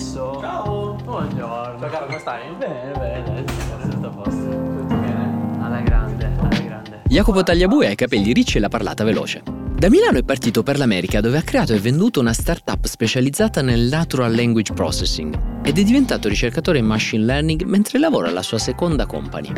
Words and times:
adesso. 0.00 0.38
Ciao! 0.40 0.96
Buongiorno. 1.04 1.78
Ciao 1.78 1.90
caro, 1.90 2.06
come 2.06 2.18
stai? 2.18 2.54
Bene, 2.58 2.92
bene, 2.98 3.44
tutto 3.44 4.06
a 4.06 4.10
posto. 4.10 4.30
Tutto 4.30 4.94
bene? 4.94 5.58
Alla 5.60 5.80
grande, 5.80 6.32
alla 6.38 6.48
grande. 6.48 7.02
Jacopo 7.06 7.42
Tagliabue 7.42 7.86
ha 7.86 7.90
i 7.90 7.94
capelli 7.94 8.32
ricci 8.32 8.56
e 8.56 8.60
la 8.60 8.68
parlata 8.68 9.04
veloce. 9.04 9.42
Da 9.76 9.88
Milano 9.88 10.18
è 10.18 10.22
partito 10.22 10.62
per 10.62 10.78
l'America 10.78 11.20
dove 11.20 11.38
ha 11.38 11.42
creato 11.42 11.72
e 11.72 11.78
venduto 11.78 12.20
una 12.20 12.32
startup 12.32 12.84
specializzata 12.84 13.62
nel 13.62 13.88
Natural 13.88 14.34
Language 14.34 14.74
Processing 14.74 15.62
ed 15.62 15.78
è 15.78 15.82
diventato 15.82 16.28
ricercatore 16.28 16.78
in 16.78 16.86
machine 16.86 17.24
learning 17.24 17.62
mentre 17.62 17.98
lavora 17.98 18.28
alla 18.28 18.42
sua 18.42 18.58
seconda 18.58 19.06
company. 19.06 19.50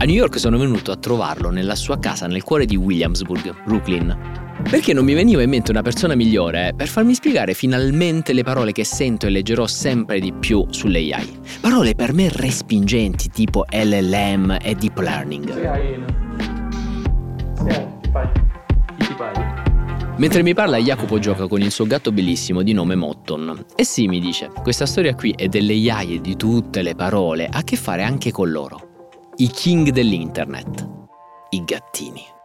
A 0.00 0.04
New 0.04 0.14
York 0.14 0.38
sono 0.38 0.56
venuto 0.56 0.90
a 0.90 0.96
trovarlo 0.96 1.50
nella 1.50 1.74
sua 1.74 1.98
casa 1.98 2.26
nel 2.26 2.44
cuore 2.44 2.64
di 2.64 2.76
Williamsburg, 2.76 3.64
Brooklyn. 3.64 4.46
Perché 4.70 4.92
non 4.92 5.06
mi 5.06 5.14
veniva 5.14 5.40
in 5.40 5.48
mente 5.48 5.70
una 5.70 5.80
persona 5.80 6.14
migliore 6.14 6.74
per 6.76 6.88
farmi 6.88 7.14
spiegare 7.14 7.54
finalmente 7.54 8.34
le 8.34 8.42
parole 8.42 8.72
che 8.72 8.84
sento 8.84 9.26
e 9.26 9.30
leggerò 9.30 9.66
sempre 9.66 10.20
di 10.20 10.30
più 10.30 10.66
sull'AI. 10.68 11.40
Parole 11.60 11.94
per 11.94 12.12
me 12.12 12.28
respingenti 12.28 13.30
tipo 13.30 13.64
LLM 13.70 14.58
e 14.60 14.74
Deep 14.74 14.98
Learning. 14.98 16.06
Mentre 20.18 20.42
mi 20.42 20.52
parla 20.52 20.76
Jacopo 20.76 21.18
gioca 21.18 21.46
con 21.46 21.62
il 21.62 21.70
suo 21.70 21.86
gatto 21.86 22.12
bellissimo 22.12 22.62
di 22.62 22.74
nome 22.74 22.94
Motton. 22.94 23.64
E 23.74 23.84
sì, 23.84 24.06
mi 24.06 24.20
dice, 24.20 24.50
questa 24.62 24.84
storia 24.84 25.14
qui 25.14 25.32
è 25.34 25.48
delle 25.48 25.72
AI 25.72 26.16
e 26.16 26.20
di 26.20 26.36
tutte 26.36 26.82
le 26.82 26.94
parole, 26.94 27.46
ha 27.46 27.58
a 27.58 27.62
che 27.62 27.76
fare 27.76 28.02
anche 28.02 28.30
con 28.32 28.50
loro. 28.50 29.30
I 29.36 29.48
king 29.48 29.88
dell'internet. 29.88 30.88
I 31.50 31.64
gattini. 31.64 32.36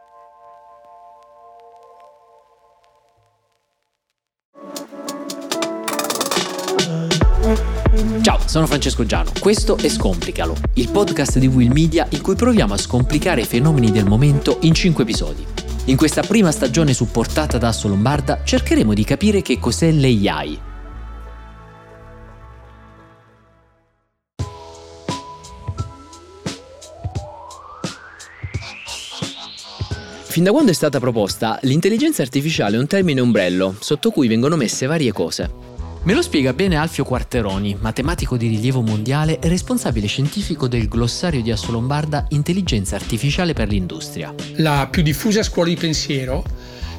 Ciao, 8.21 8.39
sono 8.47 8.65
Francesco 8.65 9.05
Giano. 9.05 9.31
Questo 9.39 9.77
è 9.77 9.87
Scomplicalo, 9.87 10.55
il 10.75 10.89
podcast 10.89 11.37
di 11.37 11.45
Will 11.45 11.71
Media 11.71 12.07
in 12.09 12.23
cui 12.23 12.33
proviamo 12.33 12.73
a 12.73 12.77
scomplicare 12.77 13.41
i 13.41 13.45
fenomeni 13.45 13.91
del 13.91 14.05
momento 14.05 14.57
in 14.61 14.73
5 14.73 15.03
episodi. 15.03 15.45
In 15.85 15.95
questa 15.95 16.23
prima 16.23 16.49
stagione 16.51 16.93
supportata 16.93 17.59
da 17.59 17.67
Asso 17.67 17.87
Lombarda 17.87 18.41
cercheremo 18.43 18.95
di 18.95 19.03
capire 19.03 19.43
che 19.43 19.59
cos'è 19.59 19.91
l'AI. 19.91 20.59
Fin 30.23 30.43
da 30.43 30.49
quando 30.49 30.71
è 30.71 30.73
stata 30.73 30.99
proposta, 30.99 31.59
l'intelligenza 31.61 32.23
artificiale 32.23 32.77
è 32.77 32.79
un 32.79 32.87
termine 32.87 33.21
ombrello 33.21 33.75
sotto 33.79 34.09
cui 34.09 34.27
vengono 34.27 34.55
messe 34.55 34.87
varie 34.87 35.11
cose. 35.11 35.72
Me 36.05 36.13
lo 36.13 36.21
spiega 36.21 36.51
bene 36.51 36.75
Alfio 36.75 37.05
Quarteroni, 37.05 37.77
matematico 37.79 38.35
di 38.35 38.49
rilievo 38.49 38.81
mondiale 38.81 39.39
e 39.39 39.47
responsabile 39.47 40.05
scientifico 40.07 40.67
del 40.67 40.89
glossario 40.89 41.41
di 41.41 41.49
Asso 41.49 41.71
Lombarda 41.71 42.25
Intelligenza 42.31 42.97
Artificiale 42.97 43.53
per 43.53 43.69
l'Industria. 43.69 44.35
La 44.57 44.89
più 44.91 45.01
diffusa 45.01 45.43
scuola 45.43 45.69
di 45.69 45.77
pensiero 45.77 46.43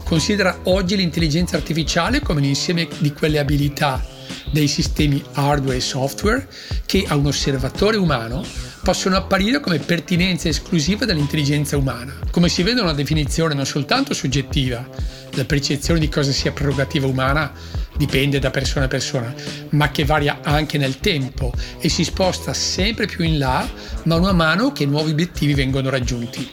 considera 0.05 0.61
oggi 0.63 0.97
l'intelligenza 0.97 1.57
artificiale 1.57 2.21
come 2.21 2.41
l'insieme 2.41 2.89
di 2.97 3.13
quelle 3.13 3.39
abilità 3.39 4.03
dei 4.51 4.69
sistemi 4.69 5.23
hardware 5.35 5.77
e 5.77 5.81
software 5.81 6.49
che 6.87 7.05
a 7.07 7.15
un 7.15 7.27
osservatore 7.27 7.99
umano 7.99 8.43
possono 8.83 9.17
apparire 9.17 9.61
come 9.61 9.81
pertinenza 9.81 10.49
esclusiva 10.49 11.05
dell'intelligenza 11.05 11.77
umana. 11.77 12.15
Come 12.31 12.49
si 12.49 12.63
vede 12.63 12.81
una 12.81 12.95
definizione 12.95 13.53
non 13.53 13.67
soltanto 13.67 14.15
soggettiva, 14.15 14.89
la 15.33 15.45
percezione 15.45 16.01
di 16.01 16.09
cosa 16.09 16.33
sia 16.33 16.53
prerogativa 16.53 17.07
umana 17.07 17.53
dipende 17.97 18.39
da 18.39 18.51
persona 18.51 18.87
a 18.87 18.89
persona, 18.89 19.33
ma 19.71 19.91
che 19.91 20.05
varia 20.05 20.41
anche 20.43 20.79
nel 20.79 21.01
tempo 21.01 21.53
e 21.79 21.89
si 21.89 22.05
sposta 22.05 22.53
sempre 22.53 23.07
più 23.07 23.25
in 23.25 23.39
là 23.39 23.67
mano 24.05 24.29
a 24.29 24.33
mano 24.33 24.73
che 24.73 24.87
nuovi 24.87 25.13
obiettivi 25.13 25.55
vengono 25.55 25.91
raggiunti. 25.91 26.51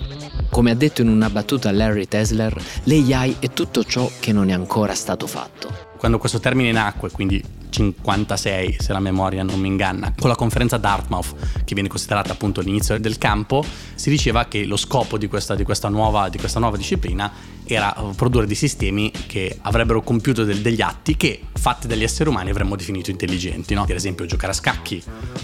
Come 0.49 0.71
ha 0.71 0.75
detto 0.75 1.01
in 1.01 1.07
una 1.07 1.29
battuta 1.29 1.71
Larry 1.71 2.07
Tesler, 2.07 2.53
l'AI 2.83 3.37
è 3.39 3.49
tutto 3.53 3.83
ciò 3.83 4.09
che 4.19 4.33
non 4.33 4.49
è 4.49 4.53
ancora 4.53 4.93
stato 4.93 5.25
fatto. 5.25 5.89
Quando 5.97 6.17
questo 6.17 6.39
termine 6.39 6.71
nacque, 6.71 7.09
quindi 7.09 7.41
56 7.71 8.77
se 8.79 8.93
la 8.93 8.99
memoria 8.99 9.41
non 9.41 9.59
mi 9.59 9.67
inganna, 9.67 10.13
con 10.17 10.29
la 10.29 10.35
conferenza 10.35 10.77
Dartmouth 10.77 11.33
che 11.63 11.73
viene 11.73 11.89
considerata 11.89 12.33
appunto 12.33 12.61
l'inizio 12.61 12.99
del 12.99 13.17
campo, 13.17 13.63
si 13.95 14.09
diceva 14.09 14.45
che 14.45 14.65
lo 14.65 14.77
scopo 14.77 15.17
di 15.17 15.27
questa, 15.27 15.55
di 15.55 15.63
questa, 15.63 15.89
nuova, 15.89 16.29
di 16.29 16.37
questa 16.37 16.59
nuova, 16.59 16.77
disciplina 16.77 17.31
era 17.63 17.95
produrre 18.15 18.45
dei 18.45 18.55
sistemi 18.55 19.11
che 19.27 19.57
avrebbero 19.61 20.01
compiuto 20.01 20.43
del, 20.43 20.61
degli 20.61 20.81
atti 20.81 21.15
che 21.15 21.39
fatti 21.53 21.87
dagli 21.87 22.03
esseri 22.03 22.29
umani 22.29 22.49
avremmo 22.49 22.75
definito 22.75 23.09
intelligenti, 23.11 23.73
no? 23.73 23.85
per 23.85 23.95
esempio 23.95 24.25
giocare 24.25 24.51
a 24.51 24.55
scacchi 24.55 25.01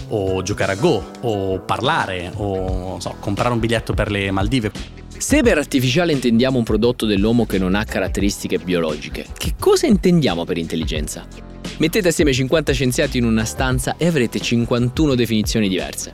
o 0.08 0.42
giocare 0.42 0.72
a 0.72 0.76
Go 0.76 1.10
o 1.20 1.60
parlare 1.60 2.30
o 2.34 3.00
so, 3.00 3.16
comprare 3.20 3.52
un 3.52 3.58
biglietto 3.58 3.94
per 3.94 4.10
le 4.10 4.30
Maldive. 4.30 4.70
Se 5.16 5.42
per 5.42 5.58
artificiale 5.58 6.12
intendiamo 6.12 6.58
un 6.58 6.64
prodotto 6.64 7.04
dell'uomo 7.04 7.44
che 7.44 7.58
non 7.58 7.74
ha 7.74 7.84
caratteristiche 7.84 8.58
biologiche, 8.58 9.26
che 9.36 9.54
cosa 9.58 9.86
intendiamo 9.86 10.44
per 10.44 10.58
intelligenza? 10.58 11.47
Mettete 11.78 12.08
assieme 12.08 12.32
50 12.32 12.72
scienziati 12.72 13.18
in 13.18 13.24
una 13.24 13.44
stanza 13.44 13.94
e 13.96 14.08
avrete 14.08 14.40
51 14.40 15.14
definizioni 15.14 15.68
diverse. 15.68 16.10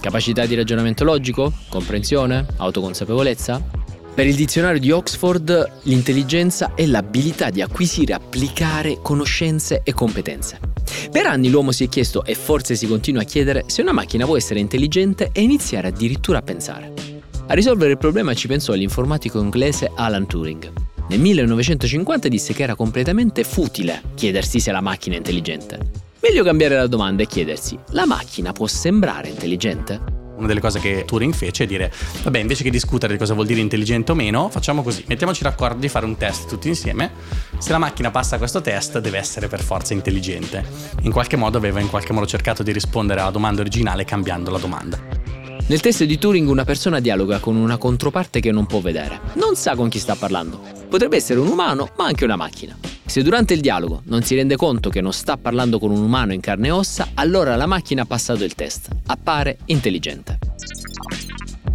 Capacità 0.00 0.46
di 0.46 0.54
ragionamento 0.54 1.04
logico? 1.04 1.52
Comprensione? 1.68 2.46
Autoconsapevolezza? 2.56 3.62
Per 4.14 4.26
il 4.26 4.34
dizionario 4.34 4.80
di 4.80 4.90
Oxford, 4.90 5.80
l'intelligenza 5.82 6.72
è 6.74 6.86
l'abilità 6.86 7.50
di 7.50 7.60
acquisire 7.60 8.12
e 8.12 8.14
applicare 8.14 8.98
conoscenze 9.02 9.82
e 9.84 9.92
competenze. 9.92 10.58
Per 11.10 11.26
anni 11.26 11.50
l'uomo 11.50 11.72
si 11.72 11.84
è 11.84 11.88
chiesto 11.90 12.24
e 12.24 12.34
forse 12.34 12.74
si 12.74 12.86
continua 12.86 13.22
a 13.22 13.26
chiedere 13.26 13.64
se 13.66 13.82
una 13.82 13.92
macchina 13.92 14.24
può 14.24 14.38
essere 14.38 14.60
intelligente 14.60 15.28
e 15.32 15.42
iniziare 15.42 15.88
addirittura 15.88 16.38
a 16.38 16.42
pensare. 16.42 16.92
A 17.48 17.52
risolvere 17.52 17.90
il 17.90 17.98
problema 17.98 18.32
ci 18.32 18.46
pensò 18.46 18.72
l'informatico 18.72 19.38
inglese 19.38 19.90
Alan 19.94 20.26
Turing. 20.26 20.93
Nel 21.06 21.20
1950 21.20 22.28
disse 22.28 22.54
che 22.54 22.62
era 22.62 22.74
completamente 22.74 23.44
futile 23.44 24.02
chiedersi 24.14 24.58
se 24.58 24.72
la 24.72 24.80
macchina 24.80 25.14
è 25.16 25.18
intelligente. 25.18 25.78
Meglio 26.20 26.42
cambiare 26.42 26.76
la 26.76 26.86
domanda 26.86 27.22
e 27.22 27.26
chiedersi, 27.26 27.78
la 27.90 28.06
macchina 28.06 28.52
può 28.52 28.66
sembrare 28.66 29.28
intelligente? 29.28 30.00
Una 30.36 30.46
delle 30.46 30.60
cose 30.60 30.80
che 30.80 31.04
Turing 31.06 31.34
fece 31.34 31.64
è 31.64 31.66
dire, 31.66 31.92
vabbè, 32.22 32.38
invece 32.38 32.64
che 32.64 32.70
discutere 32.70 33.12
di 33.12 33.18
cosa 33.18 33.34
vuol 33.34 33.46
dire 33.46 33.60
intelligente 33.60 34.12
o 34.12 34.14
meno, 34.14 34.48
facciamo 34.48 34.82
così, 34.82 35.04
mettiamoci 35.06 35.42
d'accordo 35.42 35.78
di 35.78 35.88
fare 35.88 36.06
un 36.06 36.16
test 36.16 36.48
tutti 36.48 36.68
insieme. 36.68 37.12
Se 37.58 37.70
la 37.70 37.78
macchina 37.78 38.10
passa 38.10 38.38
questo 38.38 38.62
test, 38.62 38.98
deve 38.98 39.18
essere 39.18 39.46
per 39.46 39.62
forza 39.62 39.92
intelligente. 39.92 40.64
In 41.02 41.12
qualche 41.12 41.36
modo 41.36 41.58
aveva 41.58 41.80
in 41.80 41.90
qualche 41.90 42.14
modo 42.14 42.26
cercato 42.26 42.62
di 42.62 42.72
rispondere 42.72 43.20
alla 43.20 43.30
domanda 43.30 43.60
originale 43.60 44.04
cambiando 44.04 44.50
la 44.50 44.58
domanda. 44.58 44.98
Nel 45.66 45.80
test 45.80 46.04
di 46.04 46.18
Turing 46.18 46.48
una 46.48 46.64
persona 46.64 47.00
dialoga 47.00 47.38
con 47.38 47.56
una 47.56 47.78
controparte 47.78 48.40
che 48.40 48.50
non 48.50 48.66
può 48.66 48.80
vedere. 48.80 49.20
Non 49.34 49.56
sa 49.56 49.74
con 49.74 49.88
chi 49.88 49.98
sta 49.98 50.14
parlando. 50.14 50.73
Potrebbe 50.88 51.16
essere 51.16 51.40
un 51.40 51.48
umano, 51.48 51.90
ma 51.96 52.04
anche 52.04 52.24
una 52.24 52.36
macchina. 52.36 52.76
Se 53.06 53.22
durante 53.22 53.54
il 53.54 53.60
dialogo 53.60 54.02
non 54.06 54.22
si 54.22 54.34
rende 54.34 54.56
conto 54.56 54.88
che 54.88 55.00
non 55.00 55.12
sta 55.12 55.36
parlando 55.36 55.78
con 55.78 55.90
un 55.90 56.02
umano 56.02 56.32
in 56.32 56.40
carne 56.40 56.68
e 56.68 56.70
ossa, 56.70 57.10
allora 57.14 57.54
la 57.56 57.66
macchina 57.66 58.02
ha 58.02 58.06
passato 58.06 58.44
il 58.44 58.54
test. 58.54 58.88
Appare 59.06 59.58
intelligente. 59.66 60.38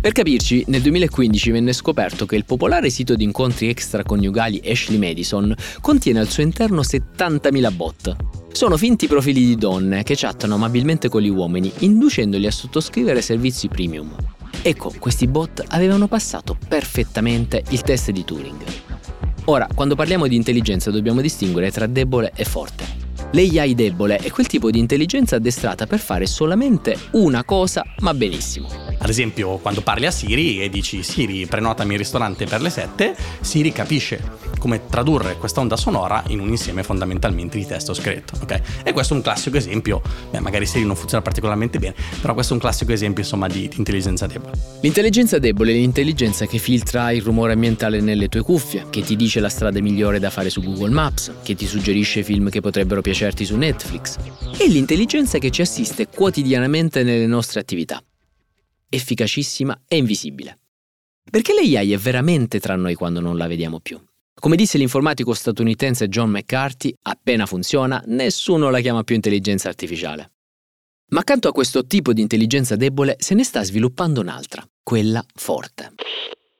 Per 0.01 0.13
capirci, 0.13 0.63
nel 0.67 0.81
2015 0.81 1.51
venne 1.51 1.73
scoperto 1.73 2.25
che 2.25 2.37
il 2.37 2.45
popolare 2.45 2.89
sito 2.89 3.15
di 3.15 3.25
incontri 3.25 3.67
extraconiugali 3.67 4.61
Ashley 4.65 4.97
Madison 4.97 5.53
contiene 5.81 6.19
al 6.19 6.29
suo 6.29 6.41
interno 6.41 6.81
70.000 6.81 7.75
bot. 7.75 8.15
Sono 8.53 8.77
finti 8.77 9.07
profili 9.07 9.45
di 9.45 9.55
donne 9.55 10.03
che 10.03 10.15
chattano 10.15 10.55
amabilmente 10.55 11.09
con 11.09 11.21
gli 11.21 11.29
uomini, 11.29 11.71
inducendoli 11.79 12.47
a 12.47 12.51
sottoscrivere 12.51 13.21
servizi 13.21 13.67
premium. 13.67 14.15
Ecco, 14.61 14.93
questi 14.97 15.27
bot 15.27 15.63
avevano 15.67 16.07
passato 16.07 16.57
perfettamente 16.67 17.63
il 17.69 17.81
test 17.81 18.11
di 18.11 18.23
Turing. 18.23 18.88
Ora, 19.49 19.67
quando 19.73 19.95
parliamo 19.95 20.27
di 20.27 20.35
intelligenza 20.35 20.91
dobbiamo 20.91 21.21
distinguere 21.21 21.71
tra 21.71 21.87
debole 21.87 22.31
e 22.35 22.45
forte. 22.45 22.85
L'AI 23.31 23.73
debole 23.73 24.17
è 24.17 24.29
quel 24.29 24.45
tipo 24.45 24.69
di 24.69 24.77
intelligenza 24.77 25.37
addestrata 25.37 25.87
per 25.87 25.97
fare 25.97 26.27
solamente 26.27 26.95
una 27.13 27.43
cosa, 27.43 27.83
ma 28.01 28.13
benissimo. 28.13 28.69
Ad 29.09 29.15
esempio, 29.15 29.57
quando 29.57 29.81
parli 29.81 30.05
a 30.05 30.11
Siri 30.11 30.61
e 30.61 30.69
dici 30.69 31.01
Siri, 31.01 31.47
prenotami 31.47 31.93
il 31.93 31.97
ristorante 31.97 32.45
per 32.45 32.61
le 32.61 32.69
7, 32.69 33.15
Siri 33.41 33.71
capisce 33.71 34.21
come 34.59 34.85
tradurre 34.87 35.35
questa 35.37 35.61
onda 35.61 35.75
sonora 35.77 36.23
in 36.27 36.39
un 36.39 36.49
insieme 36.49 36.83
fondamentalmente 36.83 37.57
di 37.57 37.65
testo 37.65 37.95
scritto. 37.95 38.35
Okay? 38.43 38.61
E 38.83 38.93
questo 38.93 39.13
è 39.13 39.17
un 39.17 39.23
classico 39.23 39.57
esempio, 39.57 40.03
beh, 40.29 40.39
magari 40.41 40.67
Siri 40.67 40.85
non 40.85 40.95
funziona 40.95 41.23
particolarmente 41.23 41.79
bene, 41.79 41.95
però 42.21 42.35
questo 42.35 42.53
è 42.53 42.55
un 42.57 42.61
classico 42.61 42.91
esempio 42.91 43.23
insomma 43.23 43.47
di, 43.47 43.67
di 43.67 43.77
intelligenza 43.77 44.27
debole. 44.27 44.51
L'intelligenza 44.81 45.39
debole 45.39 45.71
è 45.71 45.73
l'intelligenza 45.73 46.45
che 46.45 46.59
filtra 46.59 47.09
il 47.09 47.23
rumore 47.23 47.53
ambientale 47.53 48.01
nelle 48.01 48.29
tue 48.29 48.43
cuffie, 48.43 48.85
che 48.91 49.01
ti 49.01 49.15
dice 49.15 49.39
la 49.39 49.49
strada 49.49 49.81
migliore 49.81 50.19
da 50.19 50.29
fare 50.29 50.51
su 50.51 50.61
Google 50.61 50.91
Maps, 50.91 51.31
che 51.41 51.55
ti 51.55 51.65
suggerisce 51.65 52.21
film 52.21 52.51
che 52.51 52.61
potrebbero 52.61 53.01
piacerti 53.01 53.43
su 53.43 53.57
Netflix. 53.57 54.17
È 54.55 54.67
l'intelligenza 54.67 55.39
che 55.39 55.49
ci 55.49 55.61
assiste 55.61 56.09
quotidianamente 56.09 57.01
nelle 57.01 57.25
nostre 57.25 57.59
attività. 57.59 58.03
Efficacissima 58.89 59.83
e 59.87 59.97
invisibile. 59.97 60.57
Perché 61.29 61.53
l'AI 61.53 61.93
è 61.93 61.97
veramente 61.97 62.59
tra 62.59 62.75
noi 62.75 62.95
quando 62.95 63.19
non 63.19 63.37
la 63.37 63.45
vediamo 63.45 63.79
più. 63.79 64.01
Come 64.33 64.55
disse 64.55 64.79
l'informatico 64.79 65.33
statunitense 65.33 66.07
John 66.07 66.31
McCarthy, 66.31 66.93
appena 67.03 67.45
funziona, 67.45 68.01
nessuno 68.07 68.71
la 68.71 68.79
chiama 68.79 69.03
più 69.03 69.13
intelligenza 69.13 69.69
artificiale. 69.69 70.31
Ma 71.09 71.19
accanto 71.19 71.49
a 71.49 71.51
questo 71.51 71.85
tipo 71.85 72.13
di 72.13 72.21
intelligenza 72.21 72.75
debole 72.75 73.17
se 73.19 73.35
ne 73.35 73.43
sta 73.43 73.63
sviluppando 73.63 74.21
un'altra, 74.21 74.67
quella 74.81 75.23
forte. 75.35 75.93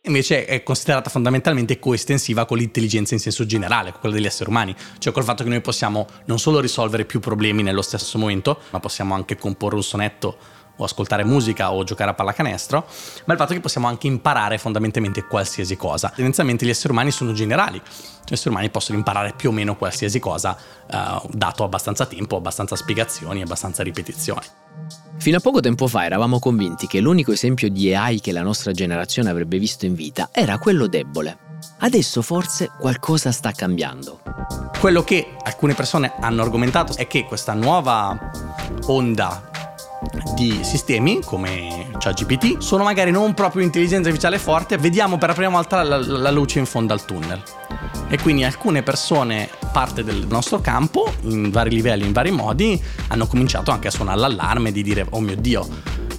Invece 0.04 0.46
è 0.46 0.64
considerata 0.64 1.10
fondamentalmente 1.10 1.78
coestensiva 1.78 2.46
con 2.46 2.58
l'intelligenza 2.58 3.14
in 3.14 3.20
senso 3.20 3.46
generale, 3.46 3.92
con 3.92 4.00
quella 4.00 4.16
degli 4.16 4.26
esseri 4.26 4.50
umani, 4.50 4.76
cioè 4.98 5.12
col 5.14 5.24
fatto 5.24 5.44
che 5.44 5.50
noi 5.50 5.62
possiamo 5.62 6.08
non 6.26 6.40
solo 6.40 6.60
risolvere 6.60 7.06
più 7.06 7.20
problemi 7.20 7.64
nello 7.64 7.82
stesso 7.82 8.18
momento, 8.18 8.62
ma 8.72 8.80
possiamo 8.80 9.14
anche 9.14 9.38
comporre 9.38 9.76
un 9.76 9.84
sonetto 9.84 10.38
o 10.80 10.86
ascoltare 10.86 11.24
musica 11.24 11.72
o 11.72 11.84
giocare 11.84 12.12
a 12.12 12.14
pallacanestro, 12.14 12.86
ma 13.26 13.34
il 13.34 13.40
fatto 13.40 13.54
che 13.54 13.60
possiamo 13.60 13.88
anche 13.88 14.08
imparare 14.08 14.58
fondamentalmente 14.58 15.26
qualsiasi 15.26 15.76
cosa. 15.76 16.12
Tendenzialmente 16.14 16.66
gli 16.66 16.70
esseri 16.70 16.92
umani 16.92 17.12
sono 17.12 17.34
generali, 17.34 17.78
gli 17.78 18.34
esseri 18.34 18.50
umani 18.50 18.70
possono 18.70 18.98
imparare 18.98 19.34
più 19.36 19.50
o 19.50 19.52
meno 19.52 19.76
qualsiasi 19.76 20.20
cosa, 20.20 20.58
uh, 20.92 21.28
dato 21.32 21.64
abbastanza 21.64 22.06
tempo, 22.06 22.38
abbastanza 22.38 22.76
spiegazioni, 22.76 23.42
abbastanza 23.42 23.84
ripetizioni. 23.84 24.46
Fino 25.18 25.38
a 25.38 25.42
poco 25.42 25.60
tempo 25.60 25.88
fa 25.88 26.06
eravamo 26.06 26.40
convinti 26.40 26.88
che 26.88 27.02
l'unico 27.02 27.34
esempio 27.34 27.70
di 27.70 27.94
AI 27.94 28.22
che 28.22 28.32
la 28.32 28.42
nostra 28.42 28.72
generazione 28.72 29.30
avrebbe 29.30 29.58
visto 29.58 29.86
in 29.86 29.94
vita 29.94 30.30
era 30.32 30.58
quello 30.58 30.88
debole. 30.88 31.48
Adesso 31.80 32.22
forse 32.22 32.72
qualcosa 32.80 33.32
sta 33.32 33.52
cambiando. 33.52 34.22
Quello 34.80 35.04
che 35.04 35.36
alcune 35.44 35.74
persone 35.74 36.14
hanno 36.22 36.42
argomentato 36.42 36.96
è 36.96 37.06
che 37.08 37.26
questa 37.26 37.54
nuova 37.54 38.32
onda 38.86 39.50
di 40.36 40.60
sistemi 40.64 41.20
come 41.24 41.90
ChatGPT 41.98 42.60
sono 42.60 42.84
magari 42.84 43.12
non 43.12 43.34
proprio 43.34 43.64
intelligenza 43.64 44.08
artificiale 44.08 44.40
forte, 44.40 44.78
vediamo 44.78 45.18
per 45.18 45.30
la 45.30 45.36
prima 45.36 45.52
volta 45.52 45.84
la, 45.84 45.98
la, 45.98 46.18
la 46.18 46.32
luce 46.32 46.60
in 46.60 46.66
fondo 46.66 46.94
al 46.94 47.06
tunnel. 47.06 47.42
E 48.08 48.18
quindi 48.20 48.44
alcune 48.44 48.82
persone, 48.82 49.50
parte 49.72 50.04
del 50.04 50.26
nostro 50.28 50.62
campo, 50.62 51.14
in 51.22 51.52
vari 51.52 51.70
livelli, 51.70 52.06
in 52.06 52.12
vari 52.12 52.32
modi, 52.32 52.82
hanno 53.10 53.28
cominciato 53.28 53.72
anche 53.72 53.88
a 53.88 53.92
suonare 53.92 54.20
l'allarme 54.20 54.72
di 54.72 54.82
dire, 54.82 55.06
oh 55.10 55.20
mio 55.20 55.36
Dio, 55.36 55.68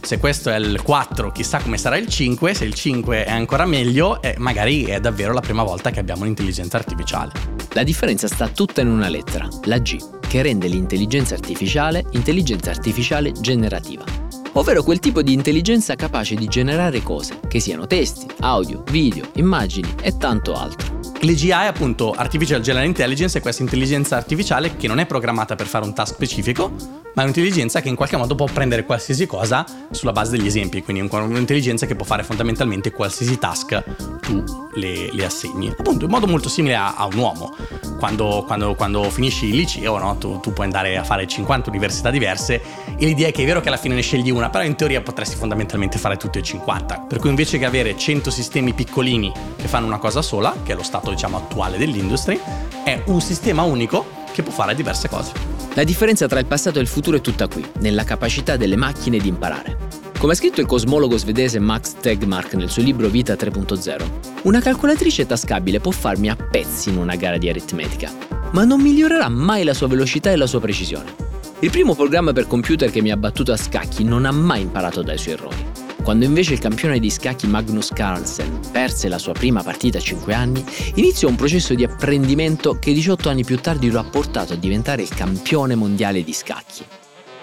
se 0.00 0.18
questo 0.18 0.50
è 0.50 0.56
il 0.56 0.80
4, 0.82 1.32
chissà 1.32 1.58
come 1.58 1.76
sarà 1.76 1.96
il 1.96 2.06
5, 2.06 2.54
se 2.54 2.64
il 2.64 2.74
5 2.74 3.24
è 3.24 3.30
ancora 3.30 3.66
meglio, 3.66 4.22
eh, 4.22 4.34
magari 4.38 4.84
è 4.84 5.00
davvero 5.00 5.32
la 5.32 5.40
prima 5.40 5.62
volta 5.62 5.90
che 5.90 6.00
abbiamo 6.00 6.22
un'intelligenza 6.22 6.76
artificiale. 6.76 7.32
La 7.72 7.82
differenza 7.82 8.28
sta 8.28 8.48
tutta 8.48 8.80
in 8.80 8.88
una 8.88 9.08
lettera, 9.08 9.48
la 9.64 9.78
G 9.78 10.19
che 10.30 10.42
rende 10.42 10.68
l'intelligenza 10.68 11.34
artificiale 11.34 12.04
intelligenza 12.12 12.70
artificiale 12.70 13.32
generativa, 13.32 14.04
ovvero 14.52 14.84
quel 14.84 15.00
tipo 15.00 15.22
di 15.22 15.32
intelligenza 15.32 15.96
capace 15.96 16.36
di 16.36 16.46
generare 16.46 17.02
cose, 17.02 17.40
che 17.48 17.58
siano 17.58 17.88
testi, 17.88 18.28
audio, 18.38 18.84
video, 18.92 19.28
immagini 19.34 19.92
e 20.00 20.16
tanto 20.16 20.54
altro. 20.54 20.99
L'EGI 21.22 21.50
è 21.50 21.66
appunto 21.66 22.12
Artificial 22.12 22.62
General 22.62 22.86
Intelligence, 22.86 23.36
è 23.36 23.42
questa 23.42 23.62
intelligenza 23.62 24.16
artificiale 24.16 24.76
che 24.76 24.88
non 24.88 25.00
è 25.00 25.04
programmata 25.04 25.54
per 25.54 25.66
fare 25.66 25.84
un 25.84 25.92
task 25.92 26.14
specifico, 26.14 26.70
ma 27.14 27.20
è 27.20 27.22
un'intelligenza 27.22 27.82
che 27.82 27.88
in 27.88 27.94
qualche 27.94 28.16
modo 28.16 28.34
può 28.34 28.46
prendere 28.46 28.84
qualsiasi 28.84 29.26
cosa 29.26 29.66
sulla 29.90 30.12
base 30.12 30.36
degli 30.36 30.46
esempi, 30.46 30.82
quindi 30.82 31.06
un'intelligenza 31.10 31.84
che 31.84 31.94
può 31.94 32.06
fare 32.06 32.22
fondamentalmente 32.22 32.90
qualsiasi 32.90 33.38
task 33.38 33.82
tu 34.20 34.42
le, 34.74 35.12
le 35.12 35.24
assegni. 35.24 35.68
Appunto 35.68 36.04
in 36.04 36.10
modo 36.10 36.26
molto 36.26 36.48
simile 36.48 36.76
a, 36.76 36.94
a 36.94 37.06
un 37.06 37.16
uomo. 37.16 37.54
Quando, 37.98 38.44
quando, 38.46 38.74
quando, 38.74 39.10
finisci 39.10 39.46
il 39.46 39.56
liceo, 39.56 39.98
no? 39.98 40.16
tu, 40.16 40.40
tu, 40.40 40.52
puoi 40.52 40.66
andare 40.66 40.96
a 40.96 41.04
fare 41.04 41.26
50 41.26 41.68
università 41.68 42.10
diverse 42.10 42.62
e 42.96 43.04
l'idea 43.04 43.28
è 43.28 43.32
che 43.32 43.42
è 43.42 43.44
vero 43.44 43.60
che 43.60 43.68
alla 43.68 43.76
fine 43.76 43.94
ne 43.94 44.00
scegli 44.00 44.30
una, 44.30 44.48
però 44.48 44.64
in 44.64 44.74
teoria 44.74 45.02
potresti 45.02 45.36
fondamentalmente 45.36 45.98
fare 45.98 46.16
tutte 46.16 46.38
e 46.38 46.42
50. 46.42 47.04
Per 47.08 47.18
cui 47.18 47.28
invece 47.28 47.58
che 47.58 47.66
avere 47.66 47.96
100 47.96 48.30
sistemi 48.30 48.72
piccolini 48.72 49.30
che 49.56 49.68
fanno 49.68 49.86
una 49.86 49.98
cosa 49.98 50.22
sola, 50.22 50.54
che 50.62 50.72
è 50.72 50.74
lo 50.74 50.82
stato 50.82 51.09
diciamo 51.10 51.36
attuale 51.36 51.78
dell'industry, 51.78 52.40
è 52.84 53.02
un 53.06 53.20
sistema 53.20 53.62
unico 53.62 54.18
che 54.32 54.42
può 54.42 54.52
fare 54.52 54.74
diverse 54.74 55.08
cose. 55.08 55.32
La 55.74 55.84
differenza 55.84 56.26
tra 56.26 56.40
il 56.40 56.46
passato 56.46 56.78
e 56.78 56.82
il 56.82 56.88
futuro 56.88 57.16
è 57.16 57.20
tutta 57.20 57.46
qui, 57.46 57.64
nella 57.78 58.04
capacità 58.04 58.56
delle 58.56 58.76
macchine 58.76 59.18
di 59.18 59.28
imparare. 59.28 59.76
Come 60.18 60.32
ha 60.32 60.36
scritto 60.36 60.60
il 60.60 60.66
cosmologo 60.66 61.16
svedese 61.16 61.58
Max 61.58 61.94
Tegmark 62.00 62.54
nel 62.54 62.68
suo 62.68 62.82
libro 62.82 63.08
Vita 63.08 63.34
3.0, 63.34 64.04
una 64.42 64.60
calcolatrice 64.60 65.26
tascabile 65.26 65.80
può 65.80 65.92
farmi 65.92 66.28
a 66.28 66.36
pezzi 66.36 66.90
in 66.90 66.98
una 66.98 67.16
gara 67.16 67.38
di 67.38 67.48
aritmetica, 67.48 68.12
ma 68.52 68.64
non 68.64 68.80
migliorerà 68.80 69.28
mai 69.28 69.64
la 69.64 69.72
sua 69.74 69.86
velocità 69.86 70.30
e 70.30 70.36
la 70.36 70.46
sua 70.46 70.60
precisione. 70.60 71.14
Il 71.60 71.70
primo 71.70 71.94
programma 71.94 72.32
per 72.32 72.46
computer 72.46 72.90
che 72.90 73.00
mi 73.00 73.10
ha 73.10 73.16
battuto 73.16 73.52
a 73.52 73.56
scacchi 73.56 74.04
non 74.04 74.24
ha 74.26 74.30
mai 74.30 74.62
imparato 74.62 75.02
dai 75.02 75.18
suoi 75.18 75.34
errori. 75.34 75.69
Quando 76.02 76.24
invece 76.24 76.54
il 76.54 76.58
campione 76.58 76.98
di 76.98 77.10
scacchi 77.10 77.46
Magnus 77.46 77.92
Carlsen 77.92 78.60
perse 78.72 79.08
la 79.08 79.18
sua 79.18 79.32
prima 79.32 79.62
partita 79.62 79.98
a 79.98 80.00
5 80.00 80.34
anni, 80.34 80.64
iniziò 80.94 81.28
un 81.28 81.36
processo 81.36 81.74
di 81.74 81.84
apprendimento 81.84 82.78
che 82.78 82.92
18 82.92 83.28
anni 83.28 83.44
più 83.44 83.58
tardi 83.58 83.90
lo 83.90 84.00
ha 84.00 84.04
portato 84.04 84.54
a 84.54 84.56
diventare 84.56 85.02
il 85.02 85.08
campione 85.08 85.74
mondiale 85.74 86.24
di 86.24 86.32
scacchi. 86.32 86.84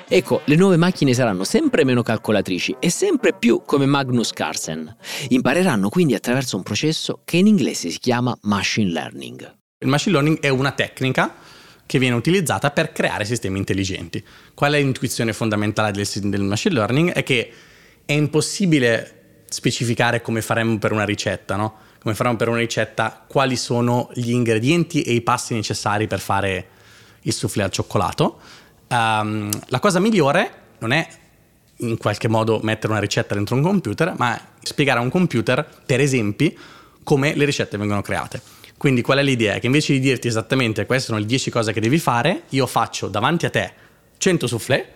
Ecco, 0.09 0.42
le 0.45 0.56
nuove 0.56 0.77
macchine 0.77 1.13
saranno 1.13 1.44
sempre 1.44 1.83
meno 1.83 2.01
calcolatrici 2.01 2.77
e 2.80 2.89
sempre 2.89 3.33
più 3.33 3.62
come 3.65 3.86
Magnus 3.86 4.31
Carlsen. 4.31 4.95
Impareranno 5.30 5.89
quindi 5.89 6.15
attraverso 6.15 6.56
un 6.56 6.63
processo 6.63 7.21
che 7.25 7.38
in 7.38 7.48
inglese 7.48 7.89
si 7.89 8.00
chiama 8.00 8.38
machine 8.44 8.89
learning. 8.89 9.56
Il 9.80 9.89
machine 9.89 10.13
learning 10.13 10.39
è 10.39 10.50
una 10.50 10.71
tecnica 10.71 11.36
che 11.86 12.00
viene 12.00 12.15
utilizzata 12.15 12.71
per 12.71 12.92
creare 12.92 13.25
sistemi 13.25 13.57
intelligenti. 13.57 14.24
Qual 14.54 14.74
è 14.74 14.77
l'intuizione 14.77 15.33
fondamentale 15.33 15.92
del, 15.92 16.07
del 16.30 16.42
machine 16.42 16.74
learning? 16.74 17.12
È 17.12 17.24
che 17.24 17.51
è 18.07 18.13
impossibile 18.13 19.44
specificare 19.50 20.21
come 20.21 20.42
faremmo 20.42 20.77
per 20.80 20.94
una 20.94 21.04
ricetta, 21.04 21.57
no? 21.57 21.75
Come 22.01 22.15
faremo 22.15 22.38
per 22.38 22.48
una 22.48 22.59
ricetta, 22.59 23.25
quali 23.27 23.57
sono 23.57 24.09
gli 24.13 24.31
ingredienti 24.31 25.01
e 25.01 25.12
i 25.12 25.19
passi 25.19 25.54
necessari 25.54 26.07
per 26.07 26.21
fare 26.21 26.68
il 27.24 27.33
soufflé 27.33 27.63
al 27.63 27.69
cioccolato. 27.69 28.39
Um, 28.88 29.50
la 29.65 29.80
cosa 29.81 30.00
migliore 30.00 30.51
non 30.80 30.94
è 30.94 31.06
in 31.80 31.98
qualche 31.98 32.30
modo 32.30 32.62
mettere 32.63 32.94
una 32.94 33.01
ricetta 33.01 33.36
dentro 33.36 33.56
un 33.56 33.62
computer, 33.62 34.13
ma 34.18 34.39
spiegare 34.62 35.00
a 35.00 35.01
un 35.01 35.09
computer, 35.09 35.68
per 35.86 36.00
esempi, 36.00 36.57
come 37.04 37.36
le 37.36 37.44
ricette 37.44 37.77
vengono 37.77 38.01
create. 38.01 38.42
Quindi 38.77 39.01
qual 39.01 39.18
è 39.18 39.24
l'idea? 39.24 39.59
Che 39.59 39.65
invece 39.65 39.92
di 39.92 40.00
dirti 40.00 40.30
esattamente 40.30 40.86
queste 40.86 41.07
sono 41.07 41.19
le 41.19 41.25
10 41.25 41.51
cose 41.51 41.74
che 41.74 41.81
devi 41.81 42.00
fare, 42.00 42.44
io 42.50 42.68
faccio 42.68 43.09
davanti 43.09 43.45
a 43.45 43.50
te 43.50 43.74
100 44.18 44.48
soufflé 44.48 44.94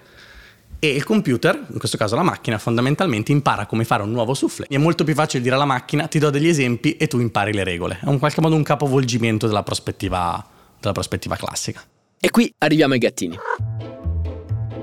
e 0.83 0.89
il 0.89 1.03
computer, 1.03 1.63
in 1.73 1.77
questo 1.77 1.95
caso 1.95 2.15
la 2.15 2.23
macchina, 2.23 2.57
fondamentalmente 2.57 3.31
impara 3.31 3.67
come 3.67 3.83
fare 3.83 4.01
un 4.01 4.09
nuovo 4.09 4.33
soufflé. 4.33 4.65
È 4.67 4.77
molto 4.77 5.03
più 5.03 5.13
facile 5.13 5.43
dire 5.43 5.53
alla 5.53 5.65
macchina 5.65 6.07
ti 6.07 6.17
do 6.17 6.31
degli 6.31 6.47
esempi 6.47 6.97
e 6.97 7.05
tu 7.05 7.19
impari 7.19 7.53
le 7.53 7.63
regole. 7.63 7.99
È 8.03 8.09
in 8.09 8.17
qualche 8.17 8.41
modo 8.41 8.55
un 8.55 8.63
capovolgimento 8.63 9.45
della 9.45 9.61
prospettiva, 9.61 10.43
della 10.79 10.93
prospettiva 10.93 11.35
classica. 11.35 11.83
E 12.19 12.31
qui 12.31 12.51
arriviamo 12.57 12.93
ai 12.93 12.99
gattini. 12.99 13.37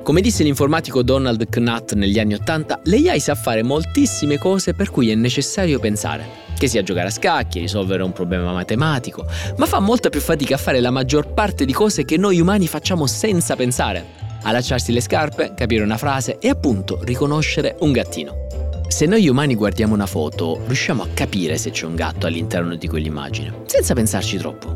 Come 0.05 0.21
disse 0.21 0.45
l'informatico 0.45 1.03
Donald 1.03 1.49
Knutt 1.49 1.95
negli 1.95 2.21
anni 2.21 2.35
Ottanta, 2.35 2.81
l'AI 2.85 3.19
sa 3.19 3.35
fare 3.35 3.65
moltissime 3.65 4.39
cose 4.39 4.75
per 4.75 4.91
cui 4.91 5.11
è 5.11 5.17
necessario 5.17 5.81
pensare. 5.81 6.47
Che 6.57 6.69
sia 6.69 6.85
giocare 6.85 7.09
a 7.09 7.11
scacchi, 7.11 7.59
risolvere 7.59 8.05
un 8.05 8.13
problema 8.13 8.53
matematico, 8.53 9.27
ma 9.57 9.67
fa 9.67 9.81
molta 9.81 10.11
più 10.11 10.21
fatica 10.21 10.55
a 10.55 10.59
fare 10.59 10.79
la 10.79 10.93
maggior 10.93 11.33
parte 11.35 11.65
di 11.65 11.73
cose 11.73 12.05
che 12.05 12.17
noi 12.17 12.39
umani 12.39 12.69
facciamo 12.69 13.09
senza 13.09 13.57
pensare 13.57 14.27
allacciarsi 14.43 14.93
le 14.93 15.01
scarpe, 15.01 15.53
capire 15.55 15.83
una 15.83 15.97
frase 15.97 16.39
e 16.39 16.49
appunto 16.49 17.01
riconoscere 17.03 17.77
un 17.81 17.93
gattino. 17.93 18.47
Se 18.89 19.05
noi 19.07 19.29
umani 19.29 19.55
guardiamo 19.55 19.95
una 19.95 20.07
foto, 20.07 20.61
riusciamo 20.65 21.03
a 21.03 21.09
capire 21.13 21.59
se 21.59 21.71
c'è 21.71 21.85
un 21.85 21.95
gatto 21.95 22.27
all'interno 22.27 22.75
di 22.75 22.89
quell'immagine, 22.89 23.63
senza 23.67 23.95
pensarci 23.95 24.39
troppo. 24.39 24.75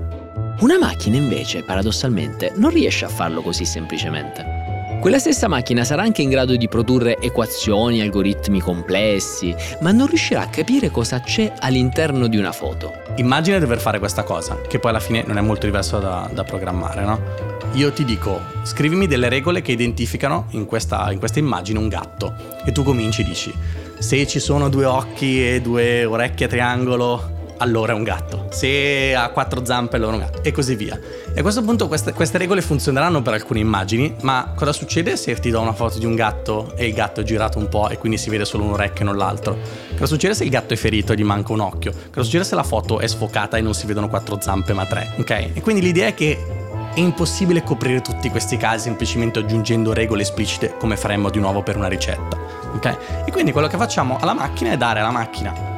Una 0.61 0.79
macchina 0.79 1.17
invece, 1.17 1.63
paradossalmente, 1.63 2.53
non 2.57 2.71
riesce 2.71 3.05
a 3.05 3.09
farlo 3.09 3.41
così 3.41 3.65
semplicemente. 3.65 4.63
Quella 5.01 5.19
stessa 5.19 5.49
macchina 5.49 5.83
sarà 5.83 6.03
anche 6.03 6.23
in 6.23 6.29
grado 6.29 6.55
di 6.55 6.69
produrre 6.69 7.19
equazioni, 7.19 8.01
algoritmi 8.01 8.61
complessi, 8.61 9.53
ma 9.81 9.91
non 9.91 10.07
riuscirà 10.07 10.43
a 10.43 10.49
capire 10.49 10.91
cosa 10.91 11.19
c'è 11.19 11.53
all'interno 11.59 12.29
di 12.29 12.37
una 12.37 12.53
foto. 12.53 12.93
Immagina 13.17 13.59
dover 13.59 13.81
fare 13.81 13.99
questa 13.99 14.23
cosa, 14.23 14.61
che 14.69 14.79
poi 14.79 14.91
alla 14.91 15.01
fine 15.01 15.25
non 15.27 15.39
è 15.39 15.41
molto 15.41 15.67
diverso 15.67 15.99
da, 15.99 16.31
da 16.33 16.45
programmare, 16.45 17.05
no? 17.05 17.52
Io 17.75 17.91
ti 17.91 18.05
dico, 18.05 18.41
scrivimi 18.65 19.07
delle 19.07 19.31
regole 19.31 19.63
che 19.63 19.73
identificano 19.73 20.47
in 20.51 20.67
questa, 20.67 21.11
in 21.11 21.19
questa 21.19 21.39
immagine 21.39 21.79
un 21.79 21.89
gatto. 21.89 22.35
E 22.65 22.73
tu 22.73 22.83
cominci 22.83 23.23
e 23.23 23.25
dici, 23.25 23.53
se 23.99 24.27
ci 24.27 24.41
sono 24.41 24.69
due 24.69 24.85
occhi 24.85 25.47
e 25.49 25.61
due 25.63 26.05
orecchie 26.05 26.47
a 26.47 26.49
triangolo, 26.49 27.41
allora 27.57 27.93
è 27.93 27.95
un 27.95 28.03
gatto. 28.03 28.49
Se 28.51 29.15
ha 29.15 29.31
quattro 29.31 29.65
zampe, 29.65 29.97
allora 29.97 30.13
è 30.13 30.15
un 30.17 30.21
gatto. 30.21 30.43
E 30.43 30.53
così 30.53 30.75
via. 30.75 30.99
E 31.33 31.39
a 31.39 31.43
questo 31.43 31.63
punto 31.63 31.89
queste, 31.89 32.13
queste, 32.13 32.37
regole 32.37 32.61
funzioneranno 32.61 33.23
per 33.23 33.35
alcune 33.35 33.61
immagini, 33.61 34.17
ma 34.21 34.53
cosa 34.55 34.73
succede 34.73 35.17
se 35.17 35.33
ti 35.37 35.49
do 35.49 35.61
una 35.61 35.73
foto 35.73 35.99
di 35.99 36.05
un 36.05 36.15
gatto 36.15 36.75
e 36.77 36.89
il 36.89 36.93
gatto 36.93 37.21
è 37.21 37.25
girato 37.25 37.59
un 37.59 37.69
po' 37.69 37.89
e 37.89 37.97
quindi 37.97 38.19
si 38.19 38.29
vede 38.29 38.45
solo 38.45 38.65
un 38.65 38.73
orecchio 38.73 39.03
e 39.03 39.05
non 39.05 39.17
l'altro? 39.17 39.57
Cosa 39.93 40.07
succede 40.07 40.35
se 40.35 40.45
il 40.45 40.51
gatto 40.51 40.75
è 40.75 40.77
ferito 40.77 41.13
e 41.13 41.17
gli 41.17 41.25
manca 41.25 41.53
un 41.53 41.61
occhio? 41.61 41.93
Cosa 41.93 42.23
succede 42.25 42.45
se 42.45 42.55
la 42.55 42.65
foto 42.65 42.99
è 42.99 43.07
sfocata 43.07 43.57
e 43.57 43.63
non 43.63 43.73
si 43.73 43.87
vedono 43.87 44.09
quattro 44.09 44.39
zampe 44.41 44.75
ma 44.75 44.85
tre? 44.85 45.13
Ok? 45.17 45.31
E 45.55 45.61
quindi 45.63 45.81
l'idea 45.81 46.09
è 46.09 46.15
che 46.15 46.62
è 46.95 47.01
impossibile 47.01 47.63
coprire 47.63 48.01
tutti 48.01 48.29
questi 48.31 48.57
casi 48.57 48.85
semplicemente 48.85 49.39
aggiungendo 49.39 49.93
regole 49.93 50.23
esplicite 50.23 50.77
come 50.79 50.97
faremmo 50.97 51.31
di 51.31 51.39
nuovo 51.39 51.63
per 51.63 51.77
una 51.77 51.89
ricetta. 51.89 52.37
Ok? 52.75 52.97
E 53.25 53.31
quindi 53.31 53.53
quello 53.53 53.67
che 53.67 53.77
facciamo 53.77 54.19
alla 54.21 54.35
macchina 54.35 54.73
è 54.73 54.77
dare 54.77 55.01
alla 55.01 55.11
macchina 55.11 55.71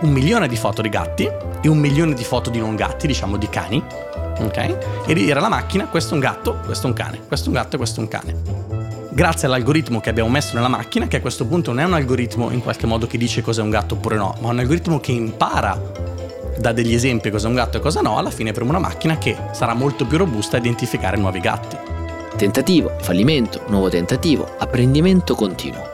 un 0.00 0.10
milione 0.10 0.48
di 0.48 0.56
foto 0.56 0.82
di 0.82 0.88
gatti 0.88 1.28
e 1.60 1.68
un 1.68 1.78
milione 1.78 2.14
di 2.14 2.24
foto 2.24 2.50
di 2.50 2.58
non 2.58 2.74
gatti, 2.74 3.06
diciamo 3.06 3.36
di 3.36 3.48
cani, 3.48 3.82
ok? 4.40 5.04
E 5.06 5.14
dire 5.14 5.38
alla 5.38 5.48
macchina 5.48 5.86
questo 5.86 6.10
è 6.10 6.14
un 6.14 6.20
gatto, 6.20 6.58
questo 6.64 6.86
è 6.86 6.90
un 6.90 6.96
cane, 6.96 7.20
questo 7.26 7.46
è 7.46 7.48
un 7.48 7.54
gatto 7.54 7.74
e 7.76 7.78
questo 7.78 8.00
è 8.00 8.02
un 8.02 8.08
cane 8.08 8.70
grazie 9.12 9.46
all'algoritmo 9.46 10.00
che 10.00 10.08
abbiamo 10.08 10.30
messo 10.30 10.54
nella 10.54 10.68
macchina, 10.68 11.06
che 11.06 11.18
a 11.18 11.20
questo 11.20 11.46
punto 11.46 11.70
non 11.70 11.80
è 11.80 11.84
un 11.84 11.92
algoritmo 11.92 12.50
in 12.50 12.62
qualche 12.62 12.86
modo 12.86 13.06
che 13.06 13.18
dice 13.18 13.42
cos'è 13.42 13.60
un 13.60 13.70
gatto 13.70 13.94
oppure 13.94 14.16
no, 14.16 14.34
ma 14.40 14.48
un 14.48 14.58
algoritmo 14.58 15.00
che 15.00 15.12
impara 15.12 15.78
da 16.62 16.70
degli 16.70 16.94
esempi 16.94 17.28
cosa 17.28 17.46
è 17.46 17.48
un 17.48 17.56
gatto 17.56 17.78
e 17.78 17.80
cosa 17.80 18.00
no, 18.02 18.18
alla 18.18 18.30
fine 18.30 18.52
per 18.52 18.62
una 18.62 18.78
macchina 18.78 19.18
che 19.18 19.36
sarà 19.50 19.74
molto 19.74 20.06
più 20.06 20.16
robusta 20.16 20.56
a 20.56 20.60
identificare 20.60 21.16
nuovi 21.16 21.40
gatti. 21.40 21.76
Tentativo, 22.36 22.96
fallimento, 23.00 23.64
nuovo 23.66 23.88
tentativo, 23.88 24.48
apprendimento 24.58 25.34
continuo. 25.34 25.90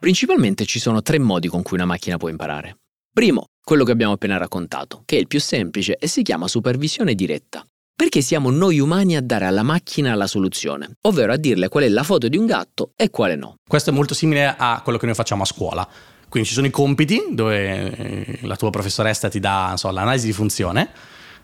Principalmente 0.00 0.66
ci 0.66 0.80
sono 0.80 1.00
tre 1.00 1.20
modi 1.20 1.46
con 1.46 1.62
cui 1.62 1.76
una 1.76 1.86
macchina 1.86 2.16
può 2.16 2.28
imparare. 2.28 2.78
Primo, 3.12 3.44
quello 3.62 3.84
che 3.84 3.92
abbiamo 3.92 4.14
appena 4.14 4.36
raccontato, 4.36 5.02
che 5.04 5.16
è 5.16 5.20
il 5.20 5.28
più 5.28 5.38
semplice 5.38 5.96
e 5.96 6.08
si 6.08 6.22
chiama 6.22 6.48
supervisione 6.48 7.14
diretta. 7.14 7.64
Perché 7.96 8.20
siamo 8.20 8.50
noi 8.50 8.80
umani 8.80 9.14
a 9.16 9.22
dare 9.22 9.44
alla 9.46 9.62
macchina 9.62 10.12
la 10.16 10.26
soluzione, 10.26 10.96
ovvero 11.02 11.32
a 11.32 11.36
dirle 11.36 11.68
qual 11.68 11.84
è 11.84 11.88
la 11.88 12.02
foto 12.02 12.26
di 12.26 12.36
un 12.36 12.46
gatto 12.46 12.90
e 12.96 13.10
quale 13.10 13.36
no. 13.36 13.54
Questo 13.64 13.90
è 13.90 13.92
molto 13.92 14.12
simile 14.12 14.52
a 14.58 14.80
quello 14.82 14.98
che 14.98 15.06
noi 15.06 15.14
facciamo 15.14 15.44
a 15.44 15.46
scuola. 15.46 15.88
Quindi 16.34 16.50
ci 16.50 16.56
sono 16.56 16.66
i 16.66 16.72
compiti 16.72 17.26
dove 17.30 17.96
eh, 17.96 18.38
la 18.42 18.56
tua 18.56 18.68
professoressa 18.70 19.28
ti 19.28 19.38
dà 19.38 19.74
so, 19.76 19.88
l'analisi 19.92 20.26
di 20.26 20.32
funzione, 20.32 20.90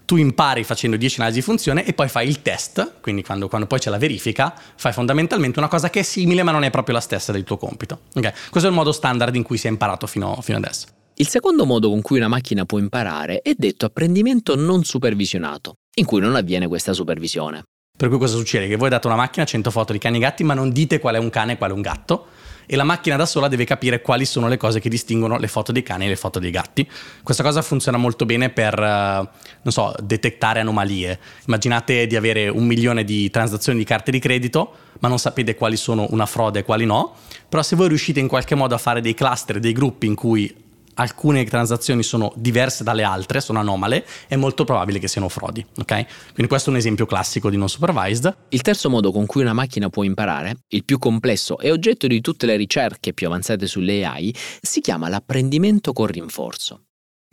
tu 0.04 0.16
impari 0.16 0.64
facendo 0.64 0.97
10 0.97 1.20
analisi 1.20 1.38
di 1.38 1.44
funzione 1.44 1.85
e 1.85 1.92
poi 1.92 2.09
fai 2.09 2.26
il 2.26 2.42
test, 2.42 2.94
quindi 3.00 3.23
quando, 3.23 3.47
quando, 3.47 3.68
poi 3.68 3.78
c'è 3.78 3.88
la 3.88 3.99
verifica, 3.99 4.52
fai 4.75 4.92
fondamentalmente 4.92 5.61
una 5.61 5.68
cosa 5.68 5.90
che 5.90 6.00
è 6.00 6.02
simile 6.02 6.42
ma 6.42 6.50
non 6.50 6.64
è 6.64 6.70
proprio 6.70 6.97
la 6.97 7.00
stessa 7.00 7.30
del 7.30 7.44
tuo 7.44 7.56
compito. 7.56 8.00
Okay? 8.14 8.32
Questo 8.50 8.68
è 8.68 8.73
il 8.73 8.76
modo 8.76 8.90
standard 8.90 9.32
in 9.37 9.44
cui 9.44 9.59
si 9.59 9.68
è 9.68 9.70
imparato 9.70 10.09
fino, 10.09 10.37
fino 10.42 10.59
adesso. 10.59 10.88
Il 11.14 11.28
secondo 11.28 11.64
modo 11.64 11.88
con 11.88 12.02
cui 12.02 12.16
una 12.16 12.26
macchina 12.26 12.64
può 12.64 12.80
imparare 12.80 13.42
è 13.42 13.52
detto 13.56 13.87
apprendimento 13.87 14.56
non 14.56 14.82
supervisionato 14.82 15.75
in 15.99 16.04
cui 16.04 16.18
non 16.18 16.35
avviene 16.35 16.66
questa 16.66 16.92
supervisione. 16.92 17.62
Per 17.97 18.09
cui 18.09 18.18
cosa 18.18 18.37
succede? 18.37 18.66
Che 18.66 18.75
voi 18.75 18.88
date 18.88 19.06
una 19.06 19.14
macchina 19.14 19.44
100 19.44 19.70
foto 19.70 19.92
di 19.92 20.00
cani 20.00 20.16
e 20.16 20.20
gatti, 20.20 20.42
ma 20.42 20.54
non 20.54 20.73
dite 20.73 20.99
qual 20.99 21.14
è 21.14 21.18
un 21.18 21.30
cane 21.30 21.52
e 21.52 21.59
qual 21.59 21.70
è 21.70 21.75
un 21.75 21.80
gatto, 21.80 22.26
e 22.72 22.76
la 22.76 22.84
macchina 22.84 23.16
da 23.16 23.26
sola 23.26 23.48
deve 23.48 23.64
capire 23.64 24.00
quali 24.00 24.24
sono 24.24 24.46
le 24.46 24.56
cose 24.56 24.78
che 24.78 24.88
distinguono 24.88 25.38
le 25.38 25.48
foto 25.48 25.72
dei 25.72 25.82
cani 25.82 26.06
e 26.06 26.08
le 26.08 26.14
foto 26.14 26.38
dei 26.38 26.52
gatti. 26.52 26.88
Questa 27.20 27.42
cosa 27.42 27.62
funziona 27.62 27.98
molto 27.98 28.24
bene 28.24 28.50
per, 28.50 28.78
eh, 28.78 29.28
non 29.62 29.72
so, 29.72 29.92
detectare 30.00 30.60
anomalie. 30.60 31.18
Immaginate 31.46 32.06
di 32.06 32.14
avere 32.14 32.48
un 32.48 32.64
milione 32.64 33.02
di 33.02 33.28
transazioni 33.28 33.76
di 33.76 33.84
carte 33.84 34.12
di 34.12 34.20
credito, 34.20 34.72
ma 35.00 35.08
non 35.08 35.18
sapete 35.18 35.56
quali 35.56 35.76
sono 35.76 36.06
una 36.10 36.26
frode 36.26 36.60
e 36.60 36.62
quali 36.62 36.86
no, 36.86 37.16
però 37.48 37.60
se 37.60 37.74
voi 37.74 37.88
riuscite 37.88 38.20
in 38.20 38.28
qualche 38.28 38.54
modo 38.54 38.76
a 38.76 38.78
fare 38.78 39.00
dei 39.00 39.14
cluster, 39.14 39.58
dei 39.58 39.72
gruppi 39.72 40.06
in 40.06 40.14
cui 40.14 40.54
alcune 40.94 41.44
transazioni 41.44 42.02
sono 42.02 42.32
diverse 42.37 42.85
dalle 42.85 43.02
altre, 43.02 43.40
sono 43.40 43.59
anomale, 43.59 44.06
è 44.26 44.37
molto 44.37 44.64
probabile 44.64 44.99
che 44.99 45.09
siano 45.09 45.28
frodi. 45.28 45.64
Okay? 45.78 46.06
Quindi 46.32 46.47
questo 46.49 46.70
è 46.70 46.73
un 46.73 46.78
esempio 46.78 47.06
classico 47.06 47.50
di 47.50 47.56
non 47.56 47.68
supervised. 47.68 48.37
Il 48.50 48.62
terzo 48.62 48.90
modo 48.90 49.12
con 49.12 49.26
cui 49.26 49.42
una 49.42 49.52
macchina 49.52 49.88
può 49.88 50.02
imparare, 50.02 50.64
il 50.68 50.85
più 50.85 50.99
complesso 50.99 51.59
e 51.59 51.70
oggetto 51.70 52.06
di 52.06 52.20
tutte 52.20 52.47
le 52.47 52.56
ricerche 52.56 53.12
più 53.12 53.26
avanzate 53.26 53.66
sulle 53.66 54.04
AI, 54.04 54.35
si 54.61 54.80
chiama 54.80 55.09
l'apprendimento 55.09 55.92
con 55.92 56.06
rinforzo. 56.06 56.85